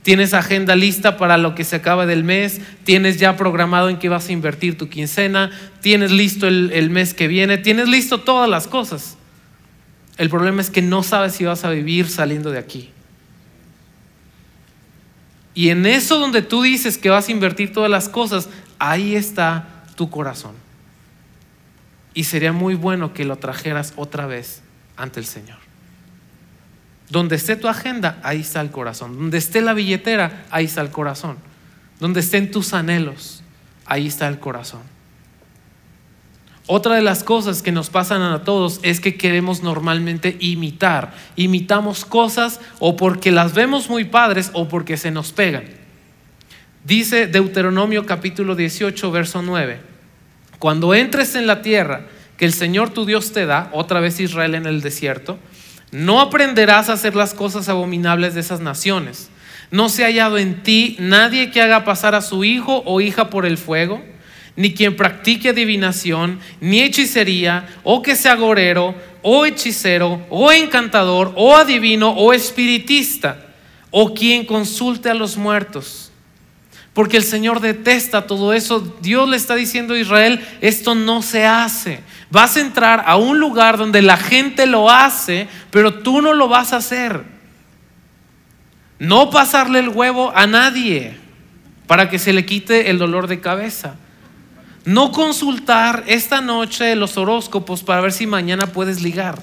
Tienes 0.05 0.35
agenda 0.35 0.75
lista 0.75 1.17
para 1.17 1.39
lo 1.39 1.55
que 1.55 1.63
se 1.63 1.77
acaba 1.77 2.05
del 2.05 2.23
mes, 2.23 2.61
tienes 2.83 3.17
ya 3.17 3.35
programado 3.37 3.89
en 3.89 3.97
qué 3.97 4.07
vas 4.07 4.29
a 4.29 4.33
invertir 4.33 4.77
tu 4.77 4.87
quincena, 4.87 5.49
tienes 5.81 6.11
listo 6.11 6.47
el, 6.47 6.69
el 6.73 6.91
mes 6.91 7.15
que 7.15 7.27
viene, 7.27 7.57
tienes 7.57 7.89
listo 7.89 8.19
todas 8.19 8.47
las 8.47 8.67
cosas. 8.67 9.17
El 10.19 10.29
problema 10.29 10.61
es 10.61 10.69
que 10.69 10.83
no 10.83 11.01
sabes 11.01 11.33
si 11.33 11.43
vas 11.43 11.65
a 11.65 11.71
vivir 11.71 12.07
saliendo 12.07 12.51
de 12.51 12.59
aquí. 12.59 12.91
Y 15.55 15.69
en 15.69 15.87
eso 15.87 16.19
donde 16.19 16.43
tú 16.43 16.61
dices 16.61 16.99
que 16.99 17.09
vas 17.09 17.27
a 17.27 17.31
invertir 17.31 17.73
todas 17.73 17.89
las 17.89 18.07
cosas, 18.07 18.47
ahí 18.77 19.15
está 19.15 19.85
tu 19.95 20.11
corazón. 20.11 20.53
Y 22.13 22.25
sería 22.25 22.51
muy 22.51 22.75
bueno 22.75 23.11
que 23.11 23.25
lo 23.25 23.37
trajeras 23.37 23.93
otra 23.95 24.27
vez 24.27 24.61
ante 24.97 25.19
el 25.19 25.25
Señor. 25.25 25.64
Donde 27.15 27.37
esté 27.37 27.55
tu 27.55 27.69
agenda, 27.69 28.19
ahí 28.23 28.41
está 28.41 28.59
el 28.59 28.71
corazón. 28.71 29.17
Donde 29.17 29.37
esté 29.37 29.61
la 29.61 29.73
billetera, 29.73 30.43
ahí 30.51 30.65
está 30.65 30.81
el 30.81 30.89
corazón. 30.89 31.37
Donde 31.97 32.19
estén 32.19 32.51
tus 32.51 32.73
anhelos, 32.73 33.41
ahí 33.85 34.07
está 34.07 34.27
el 34.27 34.37
corazón. 34.37 34.81
Otra 36.67 36.95
de 36.95 37.01
las 37.01 37.23
cosas 37.23 37.61
que 37.61 37.71
nos 37.71 37.89
pasan 37.89 38.21
a 38.21 38.43
todos 38.43 38.81
es 38.83 38.99
que 38.99 39.15
queremos 39.15 39.63
normalmente 39.63 40.35
imitar. 40.41 41.13
Imitamos 41.37 42.03
cosas 42.03 42.59
o 42.79 42.97
porque 42.97 43.31
las 43.31 43.53
vemos 43.53 43.89
muy 43.89 44.03
padres 44.03 44.49
o 44.51 44.67
porque 44.67 44.97
se 44.97 45.09
nos 45.09 45.31
pegan. 45.31 45.63
Dice 46.83 47.27
Deuteronomio 47.27 48.05
capítulo 48.05 48.57
18, 48.57 49.09
verso 49.11 49.41
9. 49.41 49.79
Cuando 50.59 50.93
entres 50.93 51.35
en 51.35 51.47
la 51.47 51.61
tierra 51.61 52.07
que 52.35 52.43
el 52.43 52.51
Señor 52.51 52.89
tu 52.89 53.05
Dios 53.05 53.31
te 53.31 53.45
da, 53.45 53.69
otra 53.71 54.01
vez 54.01 54.19
Israel 54.19 54.53
en 54.55 54.65
el 54.65 54.81
desierto, 54.81 55.39
no 55.95 56.21
aprenderás 56.21 56.89
a 56.89 56.93
hacer 56.93 57.15
las 57.15 57.33
cosas 57.33 57.69
abominables 57.69 58.33
de 58.33 58.41
esas 58.41 58.59
naciones. 58.59 59.29
No 59.71 59.89
se 59.89 60.03
ha 60.03 60.07
hallado 60.07 60.37
en 60.37 60.61
ti 60.63 60.95
nadie 60.99 61.51
que 61.51 61.61
haga 61.61 61.83
pasar 61.83 62.15
a 62.15 62.21
su 62.21 62.43
hijo 62.43 62.83
o 62.85 63.01
hija 63.01 63.29
por 63.29 63.45
el 63.45 63.57
fuego 63.57 64.01
ni 64.55 64.73
quien 64.73 64.95
practique 64.95 65.49
adivinación, 65.49 66.39
ni 66.61 66.81
hechicería, 66.81 67.67
o 67.83 68.01
que 68.01 68.15
sea 68.15 68.33
agorero, 68.33 68.95
o 69.21 69.45
hechicero, 69.45 70.25
o 70.29 70.51
encantador, 70.51 71.33
o 71.35 71.55
adivino, 71.55 72.11
o 72.11 72.31
espiritista, 72.31 73.53
o 73.91 74.13
quien 74.13 74.45
consulte 74.45 75.09
a 75.09 75.13
los 75.13 75.35
muertos. 75.35 76.11
Porque 76.93 77.17
el 77.17 77.23
Señor 77.23 77.59
detesta 77.59 78.25
todo 78.25 78.53
eso. 78.53 78.79
Dios 79.01 79.27
le 79.27 79.35
está 79.35 79.55
diciendo 79.55 79.95
a 79.95 79.99
Israel, 79.99 80.45
esto 80.61 80.95
no 80.95 81.21
se 81.21 81.45
hace. 81.45 81.99
Vas 82.31 82.57
a 82.57 82.61
entrar 82.61 83.03
a 83.05 83.17
un 83.17 83.39
lugar 83.39 83.77
donde 83.77 84.01
la 84.01 84.17
gente 84.17 84.65
lo 84.65 84.89
hace, 84.89 85.47
pero 85.71 85.95
tú 85.95 86.21
no 86.21 86.33
lo 86.33 86.47
vas 86.47 86.73
a 86.73 86.77
hacer. 86.77 87.23
No 88.99 89.29
pasarle 89.29 89.79
el 89.79 89.89
huevo 89.89 90.31
a 90.35 90.47
nadie 90.47 91.17
para 91.87 92.09
que 92.09 92.19
se 92.19 92.33
le 92.33 92.45
quite 92.45 92.89
el 92.89 92.97
dolor 92.97 93.27
de 93.27 93.41
cabeza. 93.41 93.95
No 94.85 95.11
consultar 95.11 96.03
esta 96.07 96.41
noche 96.41 96.95
los 96.95 97.17
horóscopos 97.17 97.83
para 97.83 98.01
ver 98.01 98.11
si 98.11 98.27
mañana 98.27 98.67
puedes 98.67 99.01
ligar. 99.01 99.41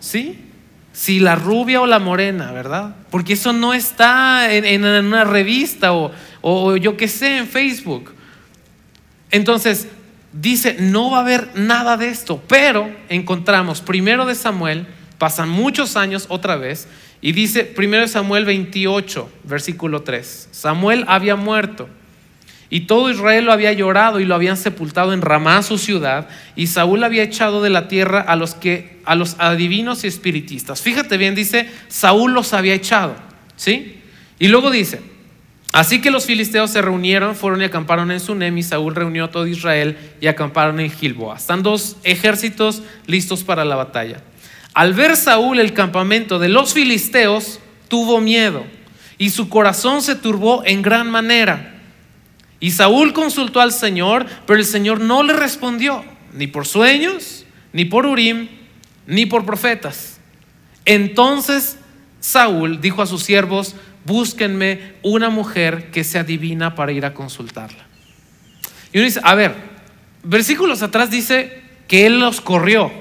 ¿Sí? 0.00 0.38
Si 0.92 1.18
la 1.18 1.34
rubia 1.34 1.80
o 1.80 1.86
la 1.86 1.98
morena, 1.98 2.52
¿verdad? 2.52 2.94
Porque 3.10 3.32
eso 3.32 3.52
no 3.52 3.74
está 3.74 4.52
en, 4.52 4.84
una 4.84 5.24
revista 5.24 5.92
o, 5.92 6.12
o 6.42 6.76
yo 6.76 6.96
qué 6.96 7.08
sé, 7.08 7.38
en 7.38 7.48
Facebook. 7.48 8.12
Entonces, 9.30 9.88
dice, 10.34 10.76
no 10.78 11.10
va 11.10 11.18
a 11.18 11.20
haber 11.20 11.48
nada 11.54 11.96
de 11.96 12.08
esto, 12.08 12.42
pero 12.46 12.90
encontramos 13.08 13.80
primero 13.80 14.26
de 14.26 14.34
Samuel, 14.34 14.86
pasan 15.18 15.48
muchos 15.48 15.96
años 15.96 16.26
otra 16.28 16.56
vez, 16.56 16.88
y 17.20 17.32
dice 17.32 17.64
primero 17.64 18.02
de 18.02 18.08
Samuel 18.08 18.44
28, 18.44 19.30
versículo 19.44 20.02
3, 20.02 20.48
Samuel 20.50 21.04
había 21.08 21.36
muerto 21.36 21.88
y 22.70 22.80
todo 22.80 23.08
Israel 23.08 23.44
lo 23.44 23.52
había 23.52 23.72
llorado 23.72 24.18
y 24.18 24.24
lo 24.24 24.34
habían 24.34 24.56
sepultado 24.56 25.12
en 25.12 25.22
Ramá, 25.22 25.62
su 25.62 25.78
ciudad, 25.78 26.28
y 26.56 26.66
Saúl 26.66 27.04
había 27.04 27.22
echado 27.22 27.62
de 27.62 27.70
la 27.70 27.86
tierra 27.86 28.20
a 28.20 28.34
los 28.34 28.54
que 28.54 29.00
a 29.04 29.14
los 29.14 29.36
adivinos 29.38 30.02
y 30.02 30.08
espiritistas. 30.08 30.82
Fíjate 30.82 31.16
bien, 31.16 31.36
dice, 31.36 31.68
Saúl 31.86 32.32
los 32.32 32.52
había 32.52 32.74
echado, 32.74 33.14
¿sí? 33.54 34.00
Y 34.40 34.48
luego 34.48 34.72
dice, 34.72 35.00
así 35.74 36.00
que 36.00 36.10
los 36.10 36.24
filisteos 36.24 36.70
se 36.70 36.80
reunieron, 36.80 37.34
fueron 37.34 37.60
y 37.60 37.64
acamparon 37.64 38.10
en 38.10 38.20
Sunem, 38.20 38.56
y 38.56 38.62
Saúl 38.62 38.94
reunió 38.94 39.24
a 39.24 39.30
todo 39.30 39.46
Israel 39.46 39.98
y 40.20 40.28
acamparon 40.28 40.80
en 40.80 40.90
Gilboa. 40.90 41.36
Están 41.36 41.62
dos 41.62 41.96
ejércitos 42.04 42.82
listos 43.06 43.44
para 43.44 43.66
la 43.66 43.76
batalla. 43.76 44.22
Al 44.72 44.94
ver 44.94 45.16
Saúl 45.16 45.60
el 45.60 45.74
campamento 45.74 46.38
de 46.38 46.48
los 46.48 46.72
filisteos, 46.72 47.60
tuvo 47.88 48.20
miedo 48.20 48.64
y 49.18 49.30
su 49.30 49.48
corazón 49.48 50.00
se 50.00 50.14
turbó 50.14 50.62
en 50.64 50.82
gran 50.82 51.10
manera. 51.10 51.74
Y 52.60 52.70
Saúl 52.70 53.12
consultó 53.12 53.60
al 53.60 53.72
Señor, 53.72 54.26
pero 54.46 54.58
el 54.58 54.64
Señor 54.64 55.00
no 55.00 55.22
le 55.22 55.32
respondió, 55.32 56.04
ni 56.32 56.46
por 56.46 56.66
sueños, 56.66 57.44
ni 57.72 57.84
por 57.84 58.06
Urim, 58.06 58.48
ni 59.06 59.26
por 59.26 59.44
profetas. 59.44 60.18
Entonces 60.84 61.78
Saúl 62.20 62.80
dijo 62.80 63.02
a 63.02 63.06
sus 63.06 63.22
siervos, 63.22 63.74
búsquenme 64.04 64.94
una 65.02 65.30
mujer 65.30 65.90
que 65.90 66.04
sea 66.04 66.24
divina 66.24 66.74
para 66.74 66.92
ir 66.92 67.04
a 67.04 67.14
consultarla. 67.14 67.86
Y 68.92 68.98
uno 68.98 69.06
dice, 69.06 69.20
a 69.22 69.34
ver, 69.34 69.54
versículos 70.22 70.82
atrás 70.82 71.10
dice 71.10 71.62
que 71.88 72.06
él 72.06 72.20
los 72.20 72.40
corrió. 72.40 72.92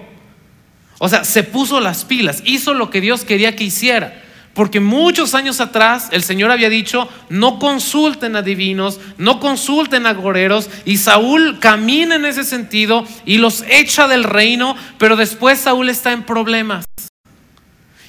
O 0.99 1.09
sea, 1.09 1.23
se 1.23 1.43
puso 1.43 1.79
las 1.79 2.05
pilas, 2.05 2.41
hizo 2.45 2.73
lo 2.73 2.89
que 2.89 3.01
Dios 3.01 3.25
quería 3.25 3.55
que 3.55 3.65
hiciera. 3.65 4.21
Porque 4.53 4.79
muchos 4.79 5.33
años 5.33 5.59
atrás 5.59 6.09
el 6.11 6.23
Señor 6.23 6.51
había 6.51 6.69
dicho, 6.69 7.09
no 7.29 7.57
consulten 7.57 8.35
a 8.35 8.43
divinos, 8.43 8.99
no 9.17 9.39
consulten 9.39 10.05
a 10.05 10.13
goreros, 10.13 10.69
y 10.85 10.97
Saúl 10.97 11.57
camina 11.59 12.15
en 12.15 12.25
ese 12.25 12.43
sentido 12.43 13.05
y 13.25 13.39
los 13.39 13.63
echa 13.67 14.07
del 14.07 14.23
reino, 14.23 14.75
pero 14.99 15.15
después 15.15 15.59
Saúl 15.59 15.89
está 15.89 16.11
en 16.11 16.23
problemas. 16.23 16.85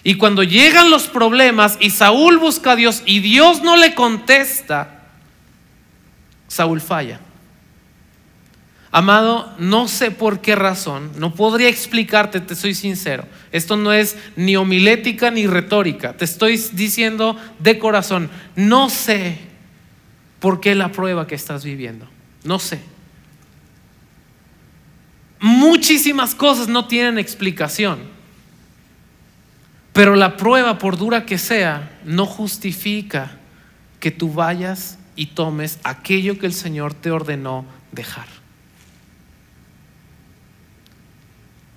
Y 0.06 0.16
cuando 0.16 0.42
llegan 0.42 0.90
los 0.90 1.08
problemas 1.08 1.78
y 1.80 1.88
Saúl 1.88 2.38
busca 2.38 2.72
a 2.72 2.76
Dios 2.76 3.02
y 3.06 3.20
Dios 3.20 3.62
no 3.62 3.76
le 3.76 3.94
contesta, 3.94 5.02
Saúl 6.46 6.82
falla. 6.82 7.20
Amado, 8.92 9.52
no 9.58 9.88
sé 9.88 10.12
por 10.12 10.40
qué 10.40 10.54
razón, 10.54 11.10
no 11.16 11.34
podría 11.34 11.68
explicarte, 11.68 12.38
te 12.38 12.54
soy 12.54 12.74
sincero. 12.74 13.24
Esto 13.50 13.76
no 13.76 13.92
es 13.92 14.16
ni 14.36 14.54
homilética 14.54 15.32
ni 15.32 15.48
retórica, 15.48 16.12
te 16.12 16.24
estoy 16.24 16.58
diciendo 16.72 17.36
de 17.58 17.78
corazón, 17.80 18.30
no 18.54 18.90
sé 18.90 19.38
por 20.38 20.60
qué 20.60 20.76
la 20.76 20.92
prueba 20.92 21.26
que 21.26 21.34
estás 21.34 21.64
viviendo, 21.64 22.06
no 22.44 22.60
sé. 22.60 22.78
Muchísimas 25.40 26.34
cosas 26.36 26.68
no 26.68 26.86
tienen 26.86 27.18
explicación, 27.18 28.13
pero 29.94 30.16
la 30.16 30.36
prueba, 30.36 30.76
por 30.78 30.98
dura 30.98 31.24
que 31.24 31.38
sea, 31.38 31.98
no 32.04 32.26
justifica 32.26 33.38
que 34.00 34.10
tú 34.10 34.30
vayas 34.32 34.98
y 35.14 35.26
tomes 35.26 35.78
aquello 35.84 36.36
que 36.36 36.46
el 36.46 36.52
Señor 36.52 36.94
te 36.94 37.12
ordenó 37.12 37.64
dejar. 37.92 38.26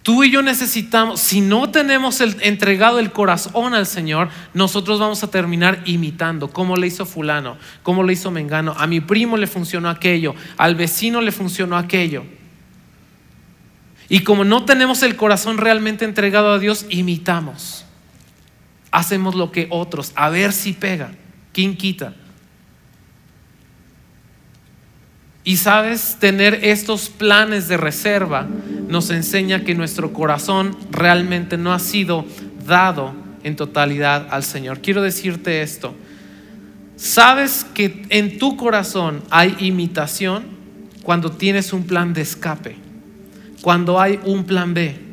Tú 0.02 0.24
y 0.24 0.32
yo 0.32 0.42
necesitamos, 0.42 1.22
si 1.22 1.42
no 1.42 1.70
tenemos 1.70 2.20
entregado 2.22 2.98
el 2.98 3.12
corazón 3.12 3.76
al 3.76 3.86
Señor, 3.86 4.30
nosotros 4.56 5.00
vamos 5.00 5.22
a 5.24 5.30
terminar 5.30 5.84
imitando, 5.86 6.50
como 6.50 6.76
le 6.76 6.88
hizo 6.88 7.06
fulano, 7.06 7.58
como 7.84 8.04
le 8.04 8.14
hizo 8.14 8.32
Mengano. 8.32 8.74
A 8.80 8.88
mi 8.88 9.00
primo 9.00 9.38
le 9.38 9.46
funcionó 9.46 9.90
aquello, 9.90 10.34
al 10.58 10.74
vecino 10.74 11.22
le 11.22 11.32
funcionó 11.32 11.78
aquello. 11.78 12.26
Y 14.10 14.22
como 14.22 14.44
no 14.44 14.66
tenemos 14.66 15.04
el 15.04 15.16
corazón 15.18 15.60
realmente 15.60 16.04
entregado 16.04 16.52
a 16.52 16.58
Dios, 16.58 16.88
imitamos. 16.90 17.84
Hacemos 18.98 19.36
lo 19.36 19.52
que 19.52 19.68
otros, 19.70 20.12
a 20.16 20.30
ver 20.30 20.52
si 20.52 20.74
pega. 20.74 21.12
¿Quién 21.54 21.78
quita? 21.78 22.16
Y 25.44 25.58
sabes, 25.58 26.18
tener 26.20 26.66
estos 26.66 27.10
planes 27.10 27.68
de 27.68 27.78
reserva 27.78 28.48
nos 28.88 29.12
enseña 29.12 29.64
que 29.64 29.76
nuestro 29.76 30.14
corazón 30.14 30.76
realmente 30.90 31.58
no 31.58 31.74
ha 31.74 31.80
sido 31.80 32.26
dado 32.66 33.14
en 33.44 33.56
totalidad 33.56 34.30
al 34.32 34.44
Señor. 34.44 34.82
Quiero 34.82 35.04
decirte 35.04 35.62
esto. 35.62 35.94
¿Sabes 36.96 37.68
que 37.76 38.04
en 38.10 38.40
tu 38.40 38.58
corazón 38.58 39.22
hay 39.30 39.56
imitación 39.60 40.44
cuando 41.04 41.32
tienes 41.32 41.72
un 41.72 41.86
plan 41.86 42.16
de 42.16 42.22
escape? 42.22 42.76
Cuando 43.62 44.02
hay 44.02 44.20
un 44.26 44.44
plan 44.44 44.74
B. 44.74 45.07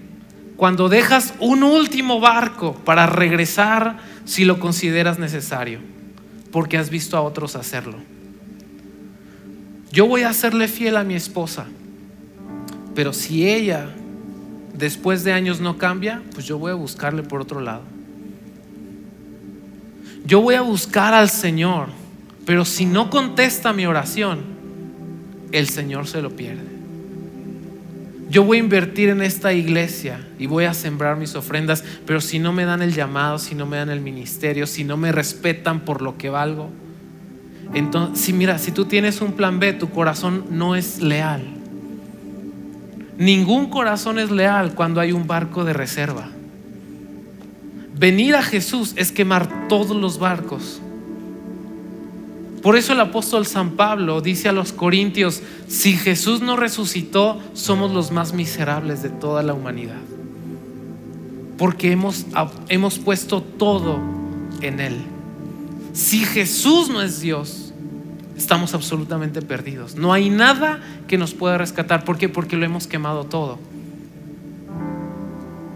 Cuando 0.57 0.89
dejas 0.89 1.35
un 1.41 1.63
último 1.63 2.21
barco 2.21 2.75
para 2.85 3.07
regresar 3.07 3.99
si 4.25 4.45
lo 4.45 4.61
consideras 4.61 5.19
necesario, 5.19 5.81
porque 6.53 6.79
has 6.79 6.91
visto 6.91 7.17
a 7.17 7.23
otros 7.23 7.57
hacerlo. 7.57 7.97
Yo 9.91 10.07
voy 10.07 10.23
a 10.23 10.33
serle 10.33 10.69
fiel 10.69 10.97
a 10.97 11.05
mi 11.05 11.15
esposa, 11.15 11.67
pero 12.95 13.13
si 13.13 13.49
ella 13.49 13.95
después 14.75 15.25
de 15.25 15.33
años 15.33 15.61
no 15.61 15.79
cambia, 15.79 16.23
pues 16.33 16.47
yo 16.47 16.59
voy 16.59 16.73
a 16.73 16.75
buscarle 16.75 17.23
por 17.23 17.41
otro 17.41 17.61
lado. 17.61 17.83
Yo 20.27 20.41
voy 20.41 20.55
a 20.55 20.63
buscar 20.63 21.15
al 21.15 21.29
Señor, 21.29 21.89
pero 22.47 22.65
si 22.65 22.87
no 22.87 23.11
contesta 23.11 23.73
mi 23.73 23.87
oración, 23.87 24.41
el 25.53 25.69
Señor 25.69 26.07
se 26.07 26.23
lo 26.23 26.31
pierde. 26.31 26.74
Yo 28.35 28.43
voy 28.43 28.57
a 28.57 28.61
invertir 28.61 29.11
en 29.11 29.23
esta 29.23 29.53
iglesia 29.53 30.19
y 30.41 30.47
voy 30.47 30.65
a 30.65 30.75
sembrar 30.75 31.17
mis 31.17 31.37
ofrendas, 31.37 31.85
pero 32.05 32.21
si 32.21 32.41
no 32.41 32.53
me 32.53 32.65
dan 32.65 32.83
el 32.83 32.93
llamado, 32.93 33.39
si 33.39 33.55
no 33.55 33.65
me 33.65 33.77
dan 33.77 33.91
el 33.91 34.01
ministerio, 34.01 34.67
si 34.67 34.83
no 34.83 34.97
me 34.97 35.13
respetan 35.13 35.85
por 35.85 36.03
lo 36.03 36.19
que 36.19 36.31
valgo, 36.31 36.69
entonces, 37.75 38.25
si 38.25 38.33
mira, 38.33 38.59
si 38.59 38.73
tú 38.73 38.87
tienes 38.87 39.21
un 39.21 39.35
plan 39.35 39.61
B, 39.61 39.73
tu 39.75 39.89
corazón 39.91 40.47
no 40.51 40.75
es 40.75 41.01
leal. 41.01 41.45
Ningún 43.19 43.71
corazón 43.71 44.19
es 44.19 44.33
leal 44.33 44.75
cuando 44.75 45.01
hay 45.01 45.13
un 45.13 45.29
barco 45.29 45.65
de 45.65 45.73
reserva. 45.73 46.29
Venir 47.97 48.35
a 48.35 48.43
Jesús 48.43 48.95
es 48.97 49.13
quemar 49.13 49.69
todos 49.69 49.95
los 49.97 50.19
barcos. 50.19 50.83
Por 52.65 52.77
eso 52.77 52.95
el 52.95 53.01
apóstol 53.01 53.45
San 53.45 53.73
Pablo 53.73 54.23
dice 54.23 54.49
a 54.49 54.53
los 54.53 54.73
corintios, 54.73 55.43
si 55.69 55.99
Jesús 55.99 56.41
no 56.41 56.57
resucitó, 56.57 57.39
somos 57.53 57.93
los 57.93 58.11
más 58.11 58.33
miserables 58.33 59.03
de 59.03 59.11
toda 59.11 59.43
la 59.43 59.53
humanidad. 59.53 60.01
Porque 61.59 61.93
hemos, 61.93 62.25
hemos 62.71 62.99
puesto 62.99 63.43
todo 63.43 64.01
en 64.63 64.81
Él. 64.81 64.97
Si 65.93 66.21
Jesús 66.21 66.89
no 66.89 67.03
es 67.03 67.21
Dios, 67.21 67.75
estamos 68.35 68.73
absolutamente 68.73 69.43
perdidos. 69.43 69.97
No 69.97 70.15
hay 70.15 70.31
nada 70.31 70.81
que 71.07 71.19
nos 71.19 71.35
pueda 71.35 71.59
rescatar. 71.59 72.07
¿Por 72.07 72.17
qué? 72.17 72.31
Porque 72.31 72.57
lo 72.57 72.65
hemos 72.65 72.87
quemado 72.87 73.25
todo. 73.25 73.59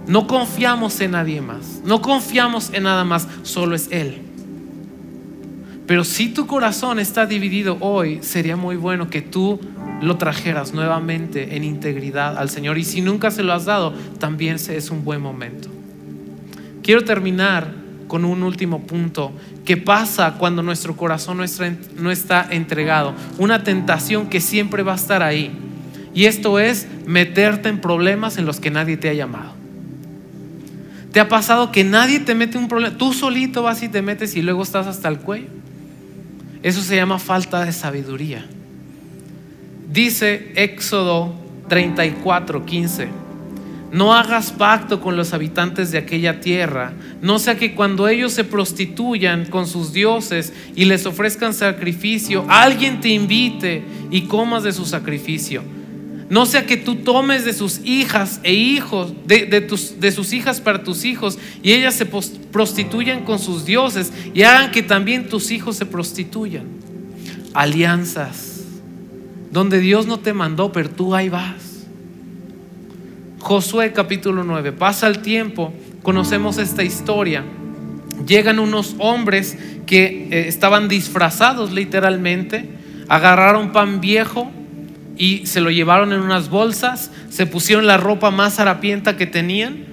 No 0.07 0.27
confiamos 0.27 0.99
en 1.03 1.11
nadie 1.11 1.43
más. 1.43 1.83
No 1.85 2.01
confiamos 2.01 2.71
en 2.73 2.85
nada 2.85 3.05
más. 3.05 3.29
Solo 3.43 3.77
es 3.77 3.89
Él. 3.91 4.28
Pero 5.89 6.05
si 6.05 6.29
tu 6.29 6.47
corazón 6.47 6.99
está 6.99 7.25
dividido 7.25 7.79
hoy, 7.81 8.19
sería 8.21 8.57
muy 8.57 8.77
bueno 8.77 9.09
que 9.09 9.23
tú 9.23 9.59
lo 10.03 10.19
trajeras 10.19 10.75
nuevamente 10.75 11.57
en 11.57 11.65
integridad 11.65 12.37
al 12.37 12.51
Señor. 12.51 12.77
Y 12.77 12.85
si 12.85 13.01
nunca 13.01 13.31
se 13.31 13.43
lo 13.43 13.55
has 13.55 13.65
dado, 13.65 13.95
también 14.19 14.57
es 14.57 14.91
un 14.91 15.03
buen 15.03 15.23
momento. 15.23 15.71
Quiero 16.83 17.05
terminar 17.05 17.73
con 18.07 18.27
un 18.27 18.43
último 18.43 18.83
punto. 18.83 19.33
¿Qué 19.65 19.79
pasa 19.79 20.35
cuando 20.39 20.63
nuestro 20.63 20.95
corazón 20.95 21.39
no 21.39 22.11
está 22.11 22.47
entregado? 22.51 23.15
Una 23.39 23.65
tentación 23.65 24.29
que 24.29 24.43
siempre 24.43 24.83
va 24.83 24.93
a 24.93 24.97
estar 24.97 25.23
ahí. 25.23 25.53
Y 26.13 26.27
esto 26.27 26.59
es 26.59 26.87
meterte 27.07 27.71
en 27.71 27.81
problemas 27.81 28.37
en 28.37 28.45
los 28.45 28.61
que 28.61 28.71
nadie 28.71 28.99
te 28.99 29.09
ha 29.09 29.15
llamado. 29.15 29.53
¿Te 31.13 31.21
ha 31.21 31.31
pasado 31.31 31.73
que 31.73 31.83
nadie 31.83 32.21
te 32.21 32.35
mete 32.35 32.59
un 32.59 32.69
problema? 32.69 32.99
Tú 32.99 33.15
solito 33.15 33.63
vas 33.63 33.83
y 33.83 33.89
te 33.89 34.03
metes 34.03 34.37
y 34.37 34.43
luego 34.43 34.63
estás 34.63 34.87
hasta 34.87 35.09
el 35.09 35.21
cuello. 35.21 35.57
Eso 36.63 36.83
se 36.83 36.97
llama 36.97 37.19
falta 37.19 37.65
de 37.65 37.73
sabiduría. 37.73 38.47
Dice 39.91 40.53
Éxodo 40.57 41.35
34, 41.69 42.67
15. 42.67 43.09
No 43.93 44.15
hagas 44.15 44.53
pacto 44.53 45.01
con 45.01 45.17
los 45.17 45.33
habitantes 45.33 45.91
de 45.91 45.99
aquella 45.99 46.41
tierra, 46.41 46.93
no 47.23 47.39
sea 47.39 47.57
que 47.57 47.75
cuando 47.75 48.07
ellos 48.07 48.33
se 48.33 48.45
prostituyan 48.45 49.47
con 49.47 49.67
sus 49.67 49.95
dioses 49.95 50.53
y 50.77 50.85
les 50.85 51.07
ofrezcan 51.07 51.55
sacrificio, 51.55 52.45
alguien 52.49 53.01
te 53.01 53.09
invite 53.09 53.83
y 54.11 54.23
comas 54.23 54.63
de 54.63 54.73
su 54.73 54.85
sacrificio 54.85 55.63
no 56.31 56.45
sea 56.45 56.67
que 56.67 56.77
tú 56.77 56.97
tomes 56.97 57.45
de 57.45 57.55
sus 57.55 57.81
hijas 57.85 58.41
e 58.43 58.53
hijos, 58.53 59.13
de, 59.27 59.61
tus, 59.63 59.99
de 59.99 60.13
sus 60.13 60.33
hijas 60.35 60.61
para 60.61 60.83
tus 60.85 61.05
hijos, 61.05 61.39
y 61.63 61.73
ellas 61.73 61.95
se 61.95 62.05
prostituyan 62.05 63.25
con 63.25 63.39
sus 63.39 63.65
dioses 63.65 64.13
y 64.35 64.43
hagan 64.43 64.71
que 64.71 64.83
también 64.83 65.29
tus 65.29 65.51
hijos 65.51 65.77
se 65.77 65.87
prostituyan. 65.87 66.65
Alianzas, 67.55 68.65
donde 69.51 69.81
Dios 69.81 70.07
no 70.07 70.19
te 70.19 70.35
mandó, 70.35 70.71
pero 70.71 70.91
tú 70.91 71.15
ahí 71.15 71.31
vas. 71.31 71.87
Josué 73.39 73.93
capítulo 73.93 74.45
9, 74.45 74.73
pasa 74.73 75.07
el 75.07 75.21
tiempo, 75.21 75.73
conocemos 76.03 76.59
esta 76.59 76.83
historia. 76.83 77.45
Llegan 78.27 78.59
unos 78.59 78.97
hombres 78.99 79.57
que 79.87 80.29
eh, 80.31 80.49
estaban 80.49 80.89
disfrazados 80.89 81.73
literalmente, 81.73 82.69
agarraron 83.09 83.73
pan 83.73 84.03
viejo, 84.03 84.51
y 85.19 85.47
se 85.47 85.61
lo 85.61 85.71
llevaron 85.71 86.13
en 86.13 86.21
unas 86.21 86.49
bolsas, 86.49 87.11
se 87.29 87.45
pusieron 87.45 87.87
la 87.87 87.97
ropa 87.97 88.31
más 88.31 88.61
harapienta 88.61 89.17
que 89.17 89.27
tenían 89.27 89.85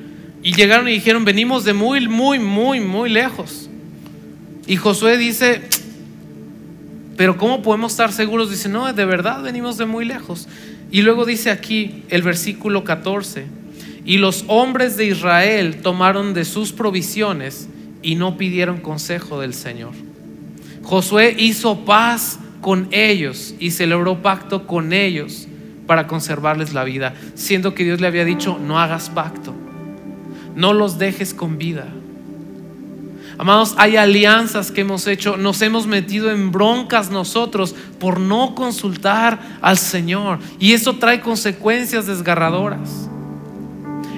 y 0.43 0.53
llegaron 0.53 0.87
y 0.87 0.91
dijeron, 0.91 1.25
venimos 1.25 1.65
de 1.65 1.73
muy, 1.73 2.07
muy, 2.07 2.37
muy, 2.37 2.79
muy 2.79 3.09
lejos. 3.09 3.69
Y 4.67 4.75
Josué 4.77 5.17
dice, 5.17 5.61
pero 7.17 7.37
¿cómo 7.37 7.63
podemos 7.63 7.93
estar 7.93 8.11
seguros? 8.13 8.51
Dice, 8.51 8.69
no, 8.69 8.91
de 8.93 9.05
verdad 9.05 9.41
venimos 9.41 9.77
de 9.77 9.85
muy 9.85 10.05
lejos. 10.05 10.47
Y 10.91 11.01
luego 11.01 11.25
dice 11.25 11.49
aquí 11.49 12.03
el 12.09 12.21
versículo 12.21 12.83
14, 12.83 13.45
y 14.05 14.19
los 14.19 14.45
hombres 14.47 14.97
de 14.97 15.07
Israel 15.07 15.77
tomaron 15.81 16.35
de 16.35 16.45
sus 16.45 16.71
provisiones 16.71 17.67
y 18.03 18.13
no 18.13 18.37
pidieron 18.37 18.81
consejo 18.81 19.41
del 19.41 19.55
Señor. 19.55 19.93
Josué 20.83 21.35
hizo 21.39 21.85
paz 21.85 22.37
con 22.65 22.87
ellos 22.89 23.53
y 23.59 23.69
celebró 23.69 24.23
pacto 24.23 24.65
con 24.65 24.91
ellos 24.91 25.47
para 25.85 26.07
conservarles 26.07 26.73
la 26.73 26.83
vida, 26.83 27.13
siendo 27.35 27.75
que 27.75 27.83
Dios 27.83 28.01
le 28.01 28.07
había 28.07 28.25
dicho, 28.25 28.57
no 28.59 28.79
hagas 28.79 29.11
pacto, 29.11 29.53
no 30.55 30.73
los 30.73 30.97
dejes 30.97 31.35
con 31.35 31.59
vida. 31.59 31.85
Amados, 33.37 33.75
hay 33.77 33.97
alianzas 33.97 34.71
que 34.71 34.81
hemos 34.81 35.05
hecho, 35.05 35.37
nos 35.37 35.61
hemos 35.61 35.85
metido 35.85 36.31
en 36.31 36.51
broncas 36.51 37.11
nosotros 37.11 37.75
por 37.99 38.19
no 38.19 38.55
consultar 38.55 39.59
al 39.61 39.77
Señor 39.77 40.39
y 40.57 40.73
eso 40.73 40.95
trae 40.95 41.21
consecuencias 41.21 42.07
desgarradoras. 42.07 43.09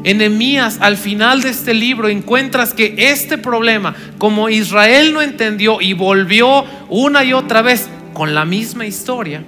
Enemías, 0.05 0.77
al 0.79 0.95
final 0.95 1.41
de 1.41 1.49
este 1.49 1.73
libro 1.73 2.07
encuentras 2.07 2.73
que 2.73 2.95
este 2.97 3.37
problema, 3.37 3.93
como 4.17 4.47
Israel 4.47 5.13
no 5.13 5.21
entendió 5.21 5.81
y 5.81 5.91
volvió 5.91 6.63
una 6.87 7.25
y 7.25 7.33
otra 7.33 7.61
vez, 7.61 7.89
con 8.17 8.33
la 8.33 8.45
misma 8.45 8.87
historia. 8.87 9.43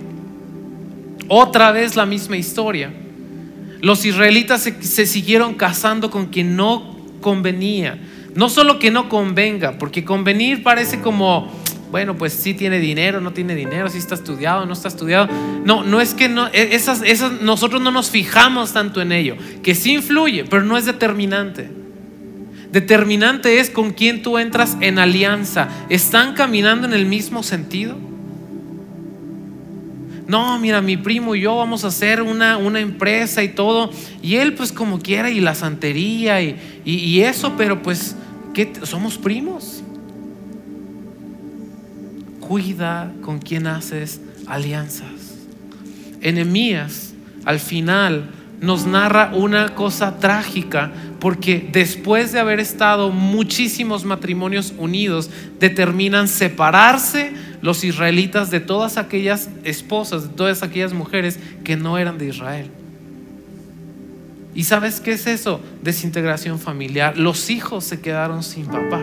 Otra 1.27 1.71
vez 1.71 1.95
la 1.95 2.05
misma 2.05 2.37
historia. 2.37 2.93
Los 3.81 4.05
israelitas 4.05 4.61
se, 4.61 5.05
siguieron 5.07 5.55
casando 5.55 6.11
con 6.11 6.27
quien 6.27 6.55
no 6.55 6.95
convenía. 7.19 7.99
No 8.35 8.47
solo 8.47 8.77
que 8.77 8.91
no 8.91 9.09
convenga, 9.09 9.79
porque 9.79 10.05
convenir 10.05 10.61
parece 10.61 11.01
como, 11.01 11.51
bueno, 11.89 12.15
pues 12.15 12.31
sí 12.31 12.53
tiene 12.53 12.77
dinero, 12.77 13.19
no 13.21 13.33
tiene 13.33 13.55
dinero, 13.55 13.89
sí 13.89 13.97
está 13.97 14.13
estudiado, 14.13 14.67
no 14.67 14.73
está 14.73 14.87
estudiado. 14.87 15.27
No, 15.65 15.83
no 15.83 15.99
es 15.99 16.13
que 16.13 16.29
no, 16.29 16.45
e, 16.49 16.75
esas, 16.75 17.01
esas, 17.01 17.41
nosotros 17.41 17.81
no 17.81 17.89
nos 17.89 18.11
fijamos 18.11 18.71
tanto 18.71 19.01
en 19.01 19.11
ello, 19.11 19.35
que 19.63 19.73
sí 19.73 19.93
influye, 19.95 20.43
pero 20.43 20.61
no 20.61 20.77
es 20.77 20.85
determinante. 20.85 21.71
Determinante 22.71 23.59
es 23.59 23.71
con 23.71 23.93
quién 23.93 24.21
tú 24.21 24.37
entras 24.37 24.77
en 24.79 24.99
alianza. 24.99 25.69
¿Están 25.89 26.35
caminando 26.35 26.85
en 26.85 26.93
el 26.93 27.07
mismo 27.07 27.41
sentido? 27.41 28.08
No, 30.29 30.59
mira, 30.59 30.79
mi 30.79 30.95
primo 30.95 31.33
y 31.33 31.41
yo 31.41 31.55
vamos 31.55 31.83
a 31.83 31.87
hacer 31.87 32.21
una, 32.21 32.57
una 32.57 32.79
empresa 32.79 33.41
y 33.41 33.49
todo. 33.49 33.89
Y 34.21 34.35
él 34.35 34.53
pues 34.53 34.71
como 34.71 34.99
quiera 34.99 35.31
y 35.31 35.39
la 35.39 35.55
santería 35.55 36.39
y, 36.39 37.21
eso, 37.21 37.53
pero 37.57 37.81
pues, 37.81 38.15
¿qué? 38.53 38.71
Somos 38.83 39.17
primos. 39.17 39.81
Cuida 42.41 43.11
con 43.21 43.39
quién 43.39 43.65
haces 43.65 44.21
alianzas. 44.45 45.09
Enemías, 46.21 47.15
al 47.43 47.59
final, 47.59 48.29
nos 48.61 48.85
narra 48.85 49.31
una 49.33 49.73
cosa 49.73 50.19
trágica 50.19 50.91
porque 51.19 51.67
después 51.71 52.31
de 52.33 52.39
haber 52.39 52.59
estado 52.59 53.09
muchísimos 53.09 54.05
matrimonios 54.05 54.75
unidos, 54.77 55.31
determinan 55.59 56.27
separarse 56.27 57.33
los 57.61 57.83
israelitas 57.83 58.51
de 58.51 58.59
todas 58.59 58.97
aquellas 58.97 59.49
esposas, 59.63 60.29
de 60.29 60.29
todas 60.29 60.63
aquellas 60.63 60.93
mujeres 60.93 61.39
que 61.63 61.75
no 61.75 61.97
eran 61.97 62.17
de 62.17 62.27
Israel. 62.27 62.71
¿Y 64.55 64.63
sabes 64.63 64.99
qué 64.99 65.11
es 65.11 65.27
eso? 65.27 65.61
Desintegración 65.81 66.59
familiar. 66.59 67.17
Los 67.17 67.49
hijos 67.49 67.83
se 67.83 68.01
quedaron 68.01 68.43
sin 68.43 68.65
papá. 68.65 69.01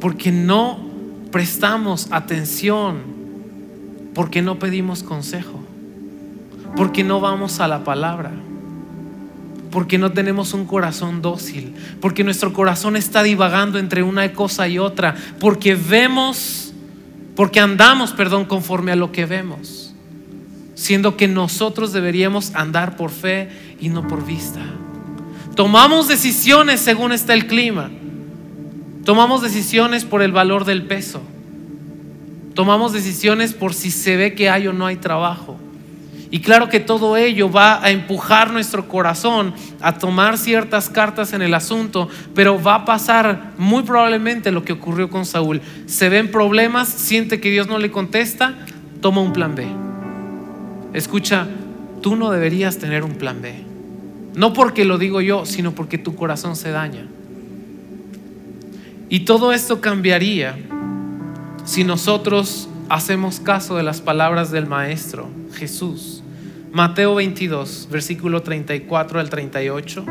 Porque 0.00 0.32
no 0.32 0.78
prestamos 1.30 2.08
atención, 2.10 3.02
porque 4.14 4.42
no 4.42 4.58
pedimos 4.58 5.02
consejo, 5.02 5.60
porque 6.76 7.04
no 7.04 7.20
vamos 7.20 7.60
a 7.60 7.68
la 7.68 7.84
palabra, 7.84 8.32
porque 9.70 9.98
no 9.98 10.12
tenemos 10.12 10.54
un 10.54 10.66
corazón 10.66 11.22
dócil, 11.22 11.74
porque 12.00 12.24
nuestro 12.24 12.52
corazón 12.52 12.96
está 12.96 13.22
divagando 13.22 13.78
entre 13.78 14.02
una 14.02 14.32
cosa 14.32 14.68
y 14.68 14.78
otra, 14.78 15.14
porque 15.40 15.74
vemos, 15.74 16.72
porque 17.36 17.60
andamos, 17.60 18.12
perdón, 18.12 18.44
conforme 18.44 18.92
a 18.92 18.96
lo 18.96 19.12
que 19.12 19.26
vemos 19.26 19.88
siendo 20.78 21.16
que 21.16 21.26
nosotros 21.26 21.92
deberíamos 21.92 22.54
andar 22.54 22.96
por 22.96 23.10
fe 23.10 23.48
y 23.80 23.88
no 23.88 24.06
por 24.06 24.24
vista. 24.24 24.60
Tomamos 25.56 26.06
decisiones 26.06 26.80
según 26.80 27.10
está 27.10 27.34
el 27.34 27.48
clima. 27.48 27.90
Tomamos 29.04 29.42
decisiones 29.42 30.04
por 30.04 30.22
el 30.22 30.30
valor 30.30 30.64
del 30.64 30.84
peso. 30.84 31.20
Tomamos 32.54 32.92
decisiones 32.92 33.54
por 33.54 33.74
si 33.74 33.90
se 33.90 34.16
ve 34.16 34.34
que 34.36 34.50
hay 34.50 34.68
o 34.68 34.72
no 34.72 34.86
hay 34.86 34.96
trabajo. 34.96 35.58
Y 36.30 36.40
claro 36.40 36.68
que 36.68 36.80
todo 36.80 37.16
ello 37.16 37.50
va 37.50 37.82
a 37.82 37.90
empujar 37.90 38.52
nuestro 38.52 38.86
corazón 38.86 39.54
a 39.80 39.96
tomar 39.96 40.36
ciertas 40.36 40.90
cartas 40.90 41.32
en 41.32 41.40
el 41.40 41.54
asunto, 41.54 42.08
pero 42.34 42.62
va 42.62 42.74
a 42.76 42.84
pasar 42.84 43.52
muy 43.56 43.82
probablemente 43.82 44.50
lo 44.50 44.62
que 44.62 44.74
ocurrió 44.74 45.08
con 45.08 45.24
Saúl. 45.24 45.62
Se 45.86 46.10
ven 46.10 46.30
problemas, 46.30 46.88
siente 46.88 47.40
que 47.40 47.50
Dios 47.50 47.66
no 47.66 47.78
le 47.78 47.90
contesta, 47.90 48.54
toma 49.00 49.22
un 49.22 49.32
plan 49.32 49.54
B. 49.54 49.66
Escucha, 50.92 51.46
tú 52.02 52.14
no 52.16 52.30
deberías 52.30 52.78
tener 52.78 53.04
un 53.04 53.14
plan 53.14 53.40
B. 53.40 53.64
No 54.34 54.52
porque 54.52 54.84
lo 54.84 54.98
digo 54.98 55.22
yo, 55.22 55.46
sino 55.46 55.72
porque 55.72 55.96
tu 55.96 56.14
corazón 56.14 56.56
se 56.56 56.70
daña. 56.70 57.06
Y 59.08 59.20
todo 59.20 59.52
esto 59.52 59.80
cambiaría 59.80 60.58
si 61.64 61.84
nosotros 61.84 62.68
hacemos 62.88 63.40
caso 63.40 63.76
de 63.76 63.82
las 63.82 64.00
palabras 64.00 64.50
del 64.50 64.66
Maestro 64.66 65.28
Jesús. 65.54 66.17
Mateo 66.78 67.16
22, 67.16 67.88
versículo 67.90 68.42
34 68.42 69.18
al 69.18 69.28
38. 69.28 70.04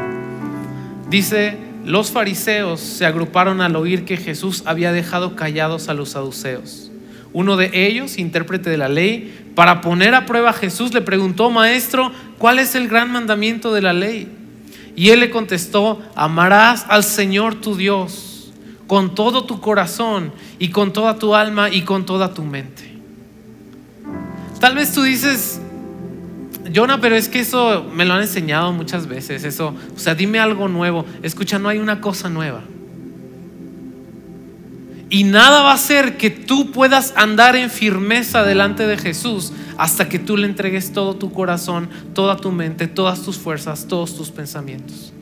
Dice, 1.10 1.58
los 1.86 2.12
fariseos 2.12 2.82
se 2.82 3.06
agruparon 3.06 3.62
al 3.62 3.78
oír 3.78 4.04
que 4.04 4.18
Jesús 4.18 4.64
había 4.66 4.92
dejado 4.92 5.38
callados 5.38 5.88
a 5.88 5.94
los 5.94 6.10
saduceos. 6.10 6.92
Uno 7.32 7.56
de 7.56 7.88
ellos, 7.88 8.18
intérprete 8.18 8.70
de 8.70 8.76
la 8.76 8.90
ley, 8.90 9.54
para 9.56 9.80
poner 9.80 10.14
a 10.14 10.26
prueba 10.26 10.50
a 10.50 10.54
Jesús, 10.54 10.94
le 10.94 11.00
preguntó, 11.00 11.50
maestro, 11.50 12.12
¿cuál 12.38 12.60
es 12.60 12.76
el 12.76 12.90
gran 12.90 13.14
mandamiento 13.14 13.74
de 13.74 13.82
la 13.82 13.94
ley? 13.94 14.28
Y 14.94 15.12
él 15.12 15.22
le 15.22 15.30
contestó, 15.30 16.02
amarás 16.16 16.86
al 16.90 17.06
Señor 17.06 17.56
tu 17.56 17.78
Dios 17.78 18.52
con 18.88 19.16
todo 19.16 19.46
tu 19.46 19.62
corazón 19.62 20.34
y 20.60 20.68
con 20.72 20.92
toda 20.92 21.18
tu 21.18 21.34
alma 21.34 21.70
y 21.70 21.84
con 21.84 22.06
toda 22.06 22.34
tu 22.34 22.44
mente. 22.44 22.92
Tal 24.60 24.76
vez 24.76 24.92
tú 24.92 25.04
dices, 25.04 25.62
Jonah, 26.74 27.00
pero 27.00 27.16
es 27.16 27.30
que 27.30 27.40
eso 27.40 27.86
me 27.94 28.06
lo 28.06 28.14
han 28.14 28.22
enseñado 28.22 28.72
muchas 28.74 29.08
veces, 29.08 29.44
eso, 29.44 29.74
o 29.96 30.00
sea, 30.00 30.16
dime 30.16 30.40
algo 30.40 30.68
nuevo. 30.68 31.06
Escucha, 31.24 31.60
no 31.60 31.70
hay 31.70 31.80
una 31.80 32.02
cosa 32.02 32.30
nueva. 32.30 32.64
Y 35.10 35.24
nada 35.24 35.62
va 35.62 35.72
a 35.72 35.76
hacer 35.76 36.18
que 36.18 36.30
tú 36.30 36.72
puedas 36.72 37.14
andar 37.16 37.56
en 37.56 37.70
firmeza 37.70 38.44
delante 38.44 38.86
de 38.86 38.98
Jesús 38.98 39.54
hasta 39.78 40.10
que 40.10 40.20
tú 40.20 40.36
le 40.36 40.48
entregues 40.48 40.92
todo 40.92 41.16
tu 41.16 41.32
corazón, 41.32 41.90
toda 42.14 42.38
tu 42.38 42.52
mente, 42.52 42.88
todas 42.88 43.22
tus 43.22 43.38
fuerzas, 43.38 43.88
todos 43.88 44.18
tus 44.18 44.32
pensamientos. 44.32 45.14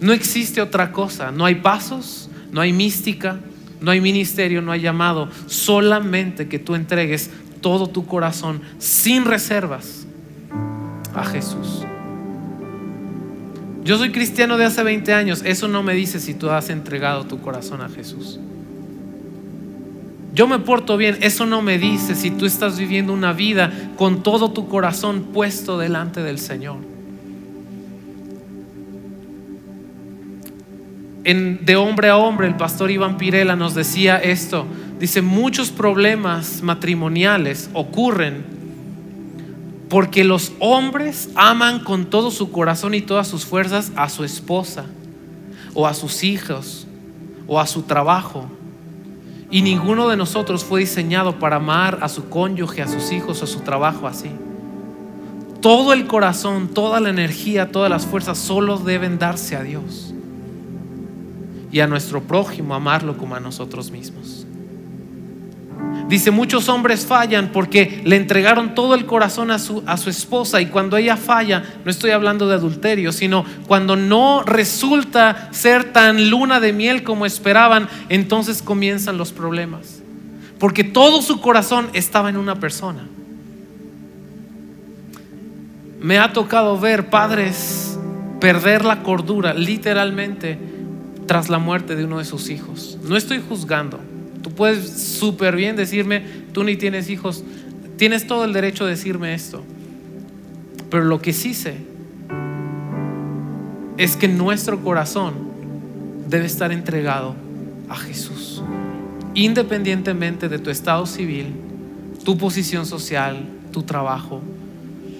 No 0.00 0.12
existe 0.12 0.60
otra 0.60 0.92
cosa, 0.92 1.32
no 1.32 1.44
hay 1.44 1.56
pasos, 1.56 2.28
no 2.52 2.60
hay 2.60 2.72
mística, 2.72 3.40
no 3.80 3.90
hay 3.90 4.00
ministerio, 4.00 4.62
no 4.62 4.70
hay 4.70 4.80
llamado, 4.80 5.28
solamente 5.46 6.48
que 6.48 6.58
tú 6.58 6.74
entregues 6.74 7.30
todo 7.66 7.88
tu 7.88 8.06
corazón 8.06 8.60
sin 8.78 9.24
reservas 9.24 10.06
a 11.12 11.24
Jesús. 11.24 11.82
Yo 13.82 13.98
soy 13.98 14.12
cristiano 14.12 14.56
de 14.56 14.66
hace 14.66 14.84
20 14.84 15.12
años. 15.12 15.42
Eso 15.44 15.66
no 15.66 15.82
me 15.82 15.92
dice 15.94 16.20
si 16.20 16.32
tú 16.32 16.48
has 16.48 16.70
entregado 16.70 17.24
tu 17.24 17.40
corazón 17.40 17.80
a 17.80 17.88
Jesús. 17.88 18.38
Yo 20.32 20.46
me 20.46 20.60
porto 20.60 20.96
bien. 20.96 21.18
Eso 21.22 21.44
no 21.44 21.60
me 21.60 21.76
dice 21.76 22.14
si 22.14 22.30
tú 22.30 22.46
estás 22.46 22.78
viviendo 22.78 23.12
una 23.12 23.32
vida 23.32 23.72
con 23.96 24.22
todo 24.22 24.52
tu 24.52 24.68
corazón 24.68 25.30
puesto 25.32 25.76
delante 25.76 26.22
del 26.22 26.38
Señor. 26.38 26.76
En, 31.24 31.64
de 31.64 31.74
hombre 31.74 32.10
a 32.10 32.16
hombre, 32.16 32.46
el 32.46 32.54
pastor 32.54 32.92
Iván 32.92 33.16
Pirela 33.16 33.56
nos 33.56 33.74
decía 33.74 34.18
esto. 34.18 34.66
Dice, 34.98 35.20
muchos 35.20 35.70
problemas 35.70 36.62
matrimoniales 36.62 37.68
ocurren 37.74 38.44
porque 39.90 40.24
los 40.24 40.52
hombres 40.58 41.28
aman 41.34 41.80
con 41.80 42.06
todo 42.06 42.30
su 42.30 42.50
corazón 42.50 42.94
y 42.94 43.02
todas 43.02 43.28
sus 43.28 43.44
fuerzas 43.44 43.92
a 43.94 44.08
su 44.08 44.24
esposa 44.24 44.86
o 45.74 45.86
a 45.86 45.94
sus 45.94 46.24
hijos 46.24 46.86
o 47.46 47.60
a 47.60 47.66
su 47.66 47.82
trabajo. 47.82 48.46
Y 49.50 49.62
ninguno 49.62 50.08
de 50.08 50.16
nosotros 50.16 50.64
fue 50.64 50.80
diseñado 50.80 51.38
para 51.38 51.56
amar 51.56 51.98
a 52.02 52.08
su 52.08 52.28
cónyuge, 52.28 52.82
a 52.82 52.88
sus 52.88 53.12
hijos, 53.12 53.42
a 53.42 53.46
su 53.46 53.60
trabajo 53.60 54.08
así. 54.08 54.30
Todo 55.60 55.92
el 55.92 56.06
corazón, 56.06 56.68
toda 56.68 57.00
la 57.00 57.10
energía, 57.10 57.70
todas 57.70 57.90
las 57.90 58.06
fuerzas 58.06 58.38
solo 58.38 58.78
deben 58.78 59.18
darse 59.18 59.56
a 59.56 59.62
Dios. 59.62 60.14
Y 61.70 61.80
a 61.80 61.86
nuestro 61.86 62.22
prójimo 62.22 62.74
amarlo 62.74 63.16
como 63.16 63.34
a 63.34 63.40
nosotros 63.40 63.90
mismos. 63.90 64.46
Dice, 66.08 66.30
muchos 66.30 66.68
hombres 66.68 67.04
fallan 67.04 67.50
porque 67.52 68.00
le 68.04 68.14
entregaron 68.14 68.76
todo 68.76 68.94
el 68.94 69.06
corazón 69.06 69.50
a 69.50 69.58
su, 69.58 69.82
a 69.86 69.96
su 69.96 70.08
esposa 70.08 70.60
y 70.60 70.66
cuando 70.66 70.96
ella 70.96 71.16
falla, 71.16 71.64
no 71.84 71.90
estoy 71.90 72.12
hablando 72.12 72.46
de 72.46 72.54
adulterio, 72.54 73.10
sino 73.10 73.44
cuando 73.66 73.96
no 73.96 74.44
resulta 74.44 75.48
ser 75.50 75.92
tan 75.92 76.30
luna 76.30 76.60
de 76.60 76.72
miel 76.72 77.02
como 77.02 77.26
esperaban, 77.26 77.88
entonces 78.08 78.62
comienzan 78.62 79.18
los 79.18 79.32
problemas. 79.32 80.00
Porque 80.60 80.84
todo 80.84 81.22
su 81.22 81.40
corazón 81.40 81.88
estaba 81.92 82.30
en 82.30 82.36
una 82.36 82.54
persona. 82.54 83.04
Me 86.00 86.18
ha 86.18 86.32
tocado 86.32 86.78
ver 86.78 87.10
padres 87.10 87.98
perder 88.40 88.84
la 88.84 89.02
cordura 89.02 89.54
literalmente 89.54 90.58
tras 91.26 91.48
la 91.48 91.58
muerte 91.58 91.96
de 91.96 92.04
uno 92.04 92.18
de 92.18 92.24
sus 92.24 92.48
hijos. 92.48 92.96
No 93.02 93.16
estoy 93.16 93.42
juzgando 93.46 93.98
Tú 94.46 94.52
puedes 94.52 94.88
súper 94.88 95.56
bien 95.56 95.74
decirme, 95.74 96.22
tú 96.52 96.62
ni 96.62 96.76
tienes 96.76 97.10
hijos, 97.10 97.42
tienes 97.96 98.28
todo 98.28 98.44
el 98.44 98.52
derecho 98.52 98.84
de 98.84 98.92
decirme 98.92 99.34
esto. 99.34 99.64
Pero 100.88 101.02
lo 101.02 101.20
que 101.20 101.32
sí 101.32 101.52
sé 101.52 101.74
es 103.96 104.14
que 104.14 104.28
nuestro 104.28 104.84
corazón 104.84 105.34
debe 106.28 106.46
estar 106.46 106.70
entregado 106.70 107.34
a 107.88 107.96
Jesús, 107.96 108.62
independientemente 109.34 110.48
de 110.48 110.60
tu 110.60 110.70
estado 110.70 111.06
civil, 111.06 111.48
tu 112.24 112.38
posición 112.38 112.86
social, 112.86 113.48
tu 113.72 113.82
trabajo, 113.82 114.42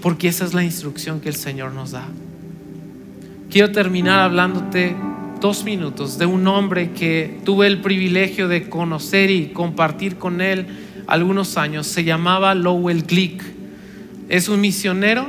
porque 0.02 0.28
esa 0.28 0.44
es 0.44 0.54
la 0.54 0.62
instrucción 0.62 1.20
que 1.20 1.30
el 1.30 1.34
Señor 1.34 1.72
nos 1.72 1.90
da. 1.90 2.06
Quiero 3.50 3.72
terminar 3.72 4.20
hablándote 4.20 4.94
dos 5.40 5.64
minutos 5.64 6.18
de 6.18 6.26
un 6.26 6.46
hombre 6.46 6.92
que 6.92 7.38
tuve 7.44 7.66
el 7.66 7.80
privilegio 7.80 8.48
de 8.48 8.68
conocer 8.68 9.30
y 9.30 9.48
compartir 9.48 10.16
con 10.16 10.40
él 10.40 10.66
algunos 11.06 11.56
años. 11.56 11.86
Se 11.86 12.04
llamaba 12.04 12.54
Lowell 12.54 13.02
Glick. 13.02 13.42
Es 14.28 14.48
un 14.48 14.60
misionero 14.60 15.28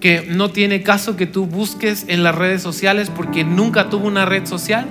que 0.00 0.26
no 0.28 0.50
tiene 0.50 0.82
caso 0.82 1.16
que 1.16 1.26
tú 1.26 1.46
busques 1.46 2.06
en 2.08 2.22
las 2.22 2.34
redes 2.34 2.62
sociales 2.62 3.10
porque 3.14 3.44
nunca 3.44 3.88
tuvo 3.88 4.06
una 4.06 4.24
red 4.24 4.46
social. 4.46 4.86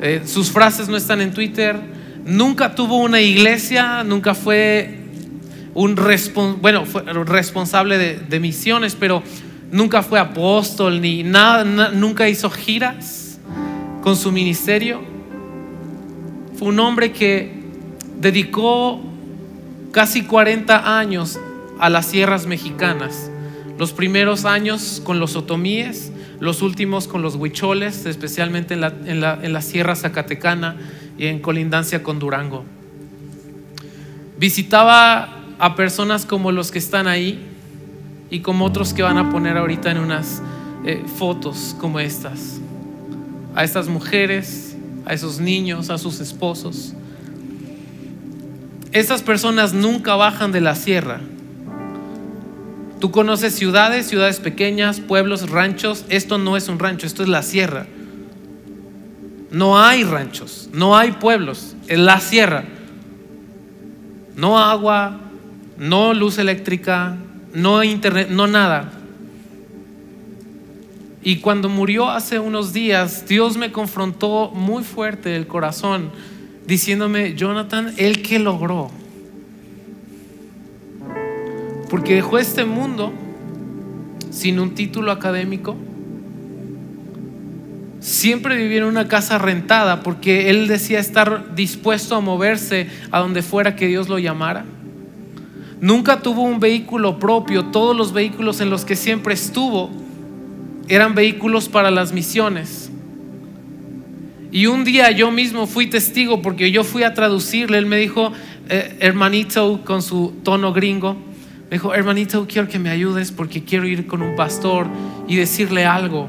Eh, 0.00 0.22
sus 0.24 0.50
frases 0.50 0.88
no 0.88 0.96
están 0.96 1.20
en 1.20 1.32
Twitter. 1.32 1.78
Nunca 2.24 2.74
tuvo 2.74 2.96
una 2.96 3.20
iglesia, 3.20 4.02
nunca 4.04 4.34
fue 4.34 5.00
un 5.74 5.98
bueno, 6.60 6.86
fue 6.86 7.02
responsable 7.02 7.98
de, 7.98 8.40
misiones, 8.40 8.94
pero 8.94 9.22
nunca 9.70 10.02
fue 10.02 10.20
apóstol 10.20 11.00
ni 11.00 11.22
nada, 11.22 11.64
nunca 11.90 12.28
hizo 12.28 12.48
giras 12.48 13.23
con 14.04 14.16
su 14.16 14.30
ministerio. 14.30 15.00
Fue 16.58 16.68
un 16.68 16.78
hombre 16.78 17.10
que 17.10 17.64
dedicó 18.20 19.00
casi 19.92 20.24
40 20.24 20.98
años 20.98 21.40
a 21.80 21.88
las 21.88 22.06
sierras 22.06 22.46
mexicanas, 22.46 23.30
Los 23.78 23.92
primeros 23.92 24.44
años 24.44 25.02
con 25.04 25.18
los 25.18 25.34
otomíes, 25.34 26.12
los 26.38 26.62
últimos 26.62 27.08
con 27.08 27.22
los 27.22 27.34
huicholes, 27.34 28.04
especialmente 28.04 28.74
en 28.74 28.82
la, 28.82 28.92
en 29.06 29.20
la, 29.20 29.38
en 29.42 29.62
Sierra 29.62 29.96
Zacatecana 29.96 30.76
y 31.18 31.26
en 31.26 31.40
colindancia 31.40 32.02
con 32.02 32.18
Durango. 32.18 32.64
Visitaba 34.38 35.40
a 35.58 35.74
personas 35.74 36.26
como 36.26 36.52
los 36.52 36.70
que 36.70 36.78
están 36.78 37.08
ahí 37.08 37.40
y 38.30 38.40
como 38.40 38.66
otros 38.66 38.92
que 38.92 39.02
van 39.02 39.16
a 39.16 39.30
poner 39.30 39.56
ahorita 39.56 39.90
en 39.90 39.98
unas 39.98 40.42
eh, 40.84 41.02
fotos 41.16 41.74
como 41.80 41.98
estas. 41.98 42.60
A 43.54 43.64
estas 43.64 43.88
mujeres, 43.88 44.76
a 45.06 45.14
esos 45.14 45.40
niños, 45.40 45.90
a 45.90 45.98
sus 45.98 46.20
esposos. 46.20 46.94
Estas 48.92 49.22
personas 49.22 49.72
nunca 49.72 50.14
bajan 50.14 50.52
de 50.52 50.60
la 50.60 50.74
sierra. 50.74 51.20
Tú 53.00 53.10
conoces 53.10 53.54
ciudades, 53.54 54.06
ciudades 54.06 54.40
pequeñas, 54.40 55.00
pueblos, 55.00 55.50
ranchos. 55.50 56.04
Esto 56.08 56.38
no 56.38 56.56
es 56.56 56.68
un 56.68 56.78
rancho, 56.78 57.06
esto 57.06 57.22
es 57.22 57.28
la 57.28 57.42
sierra. 57.42 57.86
No 59.50 59.78
hay 59.78 60.04
ranchos, 60.04 60.70
no 60.72 60.96
hay 60.96 61.12
pueblos, 61.12 61.76
es 61.86 61.98
la 61.98 62.20
sierra. 62.20 62.64
No 64.36 64.58
agua, 64.58 65.20
no 65.78 66.14
luz 66.14 66.38
eléctrica, 66.38 67.16
no 67.52 67.84
internet, 67.84 68.28
no 68.30 68.46
nada. 68.46 68.90
Y 71.26 71.36
cuando 71.36 71.70
murió 71.70 72.10
hace 72.10 72.38
unos 72.38 72.74
días, 72.74 73.26
Dios 73.26 73.56
me 73.56 73.72
confrontó 73.72 74.50
muy 74.50 74.84
fuerte 74.84 75.34
el 75.34 75.46
corazón, 75.46 76.10
diciéndome, 76.66 77.34
Jonathan, 77.34 77.94
¿el 77.96 78.20
que 78.20 78.38
logró? 78.38 78.90
Porque 81.88 82.16
dejó 82.16 82.38
este 82.38 82.66
mundo 82.66 83.10
sin 84.30 84.60
un 84.60 84.74
título 84.74 85.12
académico, 85.12 85.76
siempre 88.00 88.58
vivía 88.58 88.78
en 88.78 88.84
una 88.84 89.08
casa 89.08 89.38
rentada 89.38 90.02
porque 90.02 90.50
él 90.50 90.68
decía 90.68 90.98
estar 90.98 91.54
dispuesto 91.54 92.16
a 92.16 92.20
moverse 92.20 92.90
a 93.10 93.20
donde 93.20 93.40
fuera 93.40 93.76
que 93.76 93.86
Dios 93.86 94.10
lo 94.10 94.18
llamara. 94.18 94.66
Nunca 95.80 96.20
tuvo 96.20 96.42
un 96.42 96.60
vehículo 96.60 97.18
propio, 97.18 97.66
todos 97.66 97.96
los 97.96 98.12
vehículos 98.12 98.60
en 98.60 98.68
los 98.68 98.84
que 98.84 98.94
siempre 98.94 99.32
estuvo 99.32 100.03
eran 100.88 101.14
vehículos 101.14 101.68
para 101.68 101.90
las 101.90 102.12
misiones. 102.12 102.90
Y 104.52 104.66
un 104.66 104.84
día 104.84 105.10
yo 105.10 105.30
mismo 105.30 105.66
fui 105.66 105.86
testigo 105.88 106.40
porque 106.42 106.70
yo 106.70 106.84
fui 106.84 107.02
a 107.02 107.14
traducirle, 107.14 107.78
él 107.78 107.86
me 107.86 107.96
dijo, 107.96 108.32
eh, 108.68 108.96
hermanito, 109.00 109.82
con 109.84 110.00
su 110.00 110.34
tono 110.44 110.72
gringo, 110.72 111.14
me 111.64 111.70
dijo, 111.72 111.94
hermanito, 111.94 112.46
quiero 112.48 112.68
que 112.68 112.78
me 112.78 112.90
ayudes 112.90 113.32
porque 113.32 113.64
quiero 113.64 113.86
ir 113.86 114.06
con 114.06 114.22
un 114.22 114.36
pastor 114.36 114.86
y 115.26 115.36
decirle 115.36 115.84
algo 115.84 116.28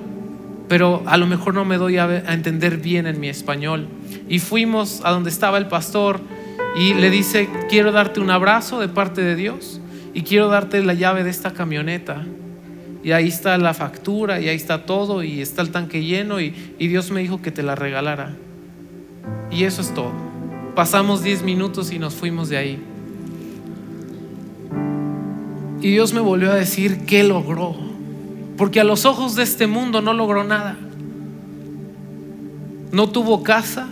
pero 0.68 1.04
a 1.06 1.18
lo 1.18 1.28
mejor 1.28 1.54
no 1.54 1.66
me 1.66 1.78
doy 1.78 1.98
a, 1.98 2.34
entender 2.34 2.78
bien 2.78 3.08
en 3.08 3.20
mi 3.20 3.30
español. 3.30 3.88
Y 4.28 4.40
fuimos 4.40 5.02
a 5.04 5.12
donde 5.12 5.30
estaba 5.30 5.58
el 5.58 5.68
pastor 5.68 6.20
y 6.78 6.94
le 6.94 7.10
dice, 7.10 7.50
quiero 7.70 7.92
darte 7.92 8.20
un 8.20 8.30
abrazo 8.30 8.80
de 8.80 8.88
parte 8.88 9.22
de 9.22 9.36
Dios 9.36 9.80
y 10.14 10.24
quiero 10.24 10.48
darte 10.48 10.84
la 10.84 10.94
llave 10.94 11.24
de 11.24 11.30
esta 11.30 11.52
camioneta. 11.52 12.26
Y 13.06 13.12
ahí 13.12 13.28
está 13.28 13.56
la 13.60 13.76
factura 13.76 14.42
y 14.42 14.50
ahí 14.50 14.56
está 14.56 14.88
todo 14.88 15.22
y 15.22 15.40
está 15.40 15.62
el 15.62 15.70
tanque 15.70 16.04
lleno 16.04 16.42
y, 16.42 16.56
y 16.80 16.88
Dios 16.88 17.12
me 17.12 17.20
dijo 17.20 17.40
que 17.40 17.52
te 17.52 17.62
la 17.62 17.76
regalara. 17.76 18.36
Y 19.52 19.66
eso 19.66 19.84
es 19.84 19.94
todo. 19.94 20.12
Pasamos 20.74 21.22
10 21.22 21.44
minutos 21.44 21.92
y 21.92 22.00
nos 22.00 22.16
fuimos 22.16 22.50
de 22.50 22.58
ahí. 22.58 22.80
Y 25.82 25.92
Dios 25.92 26.14
me 26.16 26.20
volvió 26.20 26.52
a 26.52 26.56
decir, 26.56 27.06
¿qué 27.06 27.24
logró? 27.24 27.76
Porque 28.58 28.80
a 28.80 28.84
los 28.84 29.06
ojos 29.06 29.36
de 29.36 29.44
este 29.44 29.68
mundo 29.68 30.02
no 30.02 30.12
logró 30.12 30.44
nada. 30.44 30.76
No 32.92 33.10
tuvo 33.12 33.44
casa, 33.44 33.88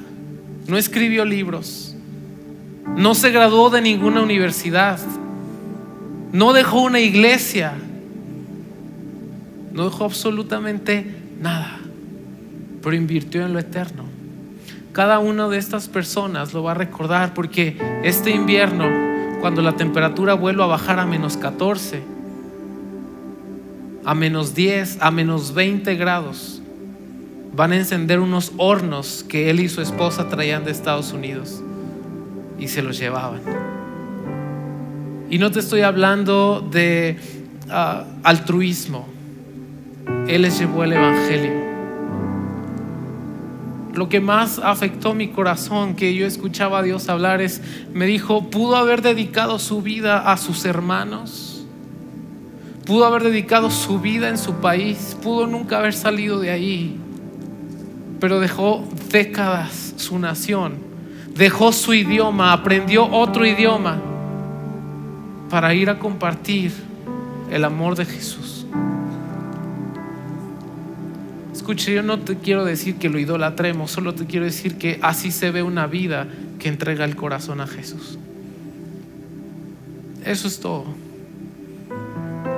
no 0.67 0.75
escribió 0.75 1.23
libros, 1.23 1.95
no 2.97 3.13
se 3.13 3.29
graduó 3.29 3.69
de 3.69 3.81
ninguna 3.81 4.23
universidad, 4.23 4.99
no 6.31 6.51
dejó 6.51 6.81
una 6.81 6.99
iglesia, 6.99 7.75
no 9.73 9.85
dejó 9.85 10.05
absolutamente 10.05 11.05
nada, 11.41 11.79
pero 12.81 12.95
invirtió 12.95 13.45
en 13.45 13.53
lo 13.53 13.59
eterno. 13.59 14.05
Cada 14.93 15.17
una 15.19 15.49
de 15.49 15.57
estas 15.57 15.87
personas 15.87 16.53
lo 16.53 16.61
va 16.61 16.71
a 16.71 16.75
recordar 16.75 17.33
porque 17.33 17.77
este 18.03 18.29
invierno, 18.29 18.85
cuando 19.41 19.61
la 19.63 19.73
temperatura 19.73 20.35
vuelva 20.35 20.65
a 20.65 20.67
bajar 20.67 20.99
a 20.99 21.05
menos 21.05 21.35
14, 21.35 22.03
a 24.05 24.13
menos 24.13 24.53
10, 24.53 24.97
a 25.01 25.09
menos 25.09 25.53
20 25.53 25.95
grados, 25.95 26.61
van 27.55 27.71
a 27.71 27.77
encender 27.77 28.19
unos 28.19 28.51
hornos 28.57 29.25
que 29.27 29.49
él 29.49 29.59
y 29.59 29.69
su 29.69 29.81
esposa 29.81 30.27
traían 30.27 30.63
de 30.63 30.71
Estados 30.71 31.13
Unidos 31.13 31.61
y 32.59 32.67
se 32.67 32.81
los 32.81 32.99
llevaban. 32.99 33.41
Y 35.29 35.39
no 35.39 35.51
te 35.51 35.59
estoy 35.59 35.81
hablando 35.81 36.67
de 36.71 37.17
ah, 37.69 38.05
altruismo. 38.23 39.12
Él 40.27 40.43
les 40.43 40.59
llevó 40.59 40.83
el 40.83 40.93
Evangelio. 40.93 41.63
Lo 43.93 44.09
que 44.09 44.21
más 44.21 44.59
afectó 44.59 45.13
mi 45.13 45.27
corazón 45.27 45.95
que 45.95 46.15
yo 46.15 46.25
escuchaba 46.25 46.79
a 46.79 46.83
Dios 46.83 47.09
hablar 47.09 47.41
es, 47.41 47.61
me 47.93 48.05
dijo, 48.05 48.49
pudo 48.49 48.75
haber 48.75 49.01
dedicado 49.03 49.59
su 49.59 49.81
vida 49.81 50.31
a 50.31 50.37
sus 50.37 50.65
hermanos. 50.65 51.65
Pudo 52.85 53.05
haber 53.05 53.23
dedicado 53.23 53.69
su 53.69 53.99
vida 53.99 54.29
en 54.29 54.37
su 54.37 54.55
país, 54.55 55.15
pudo 55.21 55.45
nunca 55.45 55.77
haber 55.77 55.93
salido 55.93 56.39
de 56.39 56.49
ahí, 56.49 56.97
pero 58.19 58.39
dejó 58.39 58.83
décadas 59.09 59.93
su 59.95 60.19
nación, 60.19 60.77
dejó 61.35 61.71
su 61.71 61.93
idioma, 61.93 62.51
aprendió 62.51 63.05
otro 63.09 63.45
idioma 63.45 64.01
para 65.49 65.73
ir 65.73 65.89
a 65.89 65.99
compartir 65.99 66.73
el 67.51 67.63
amor 67.63 67.95
de 67.95 68.05
Jesús. 68.05 68.65
Escuche, 71.63 71.93
yo 71.93 72.03
no 72.03 72.19
te 72.19 72.35
quiero 72.35 72.65
decir 72.65 72.97
que 72.97 73.07
lo 73.07 73.19
idolatremos, 73.19 73.89
solo 73.89 74.13
te 74.13 74.25
quiero 74.25 74.43
decir 74.43 74.77
que 74.77 74.99
así 75.01 75.31
se 75.31 75.49
ve 75.49 75.63
una 75.63 75.87
vida 75.87 76.27
que 76.59 76.67
entrega 76.67 77.05
el 77.05 77.15
corazón 77.15 77.61
a 77.61 77.67
Jesús. 77.67 78.19
Eso 80.25 80.49
es 80.49 80.59
todo 80.59 80.85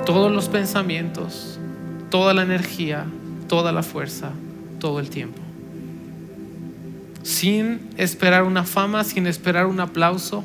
todos 0.06 0.32
los 0.32 0.48
pensamientos, 0.48 1.58
toda 2.10 2.32
la 2.32 2.42
energía, 2.42 3.06
toda 3.48 3.72
la 3.72 3.82
fuerza, 3.82 4.30
todo 4.78 5.00
el 5.00 5.10
tiempo. 5.10 5.40
Sin 7.22 7.80
esperar 7.96 8.44
una 8.44 8.64
fama, 8.64 9.04
sin 9.04 9.26
esperar 9.26 9.66
un 9.66 9.80
aplauso, 9.80 10.44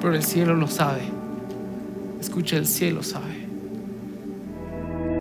pero 0.00 0.14
el 0.14 0.22
cielo 0.22 0.54
lo 0.54 0.66
sabe. 0.66 1.02
Escucha, 2.20 2.56
el 2.56 2.66
cielo 2.66 3.02
sabe. 3.02 3.43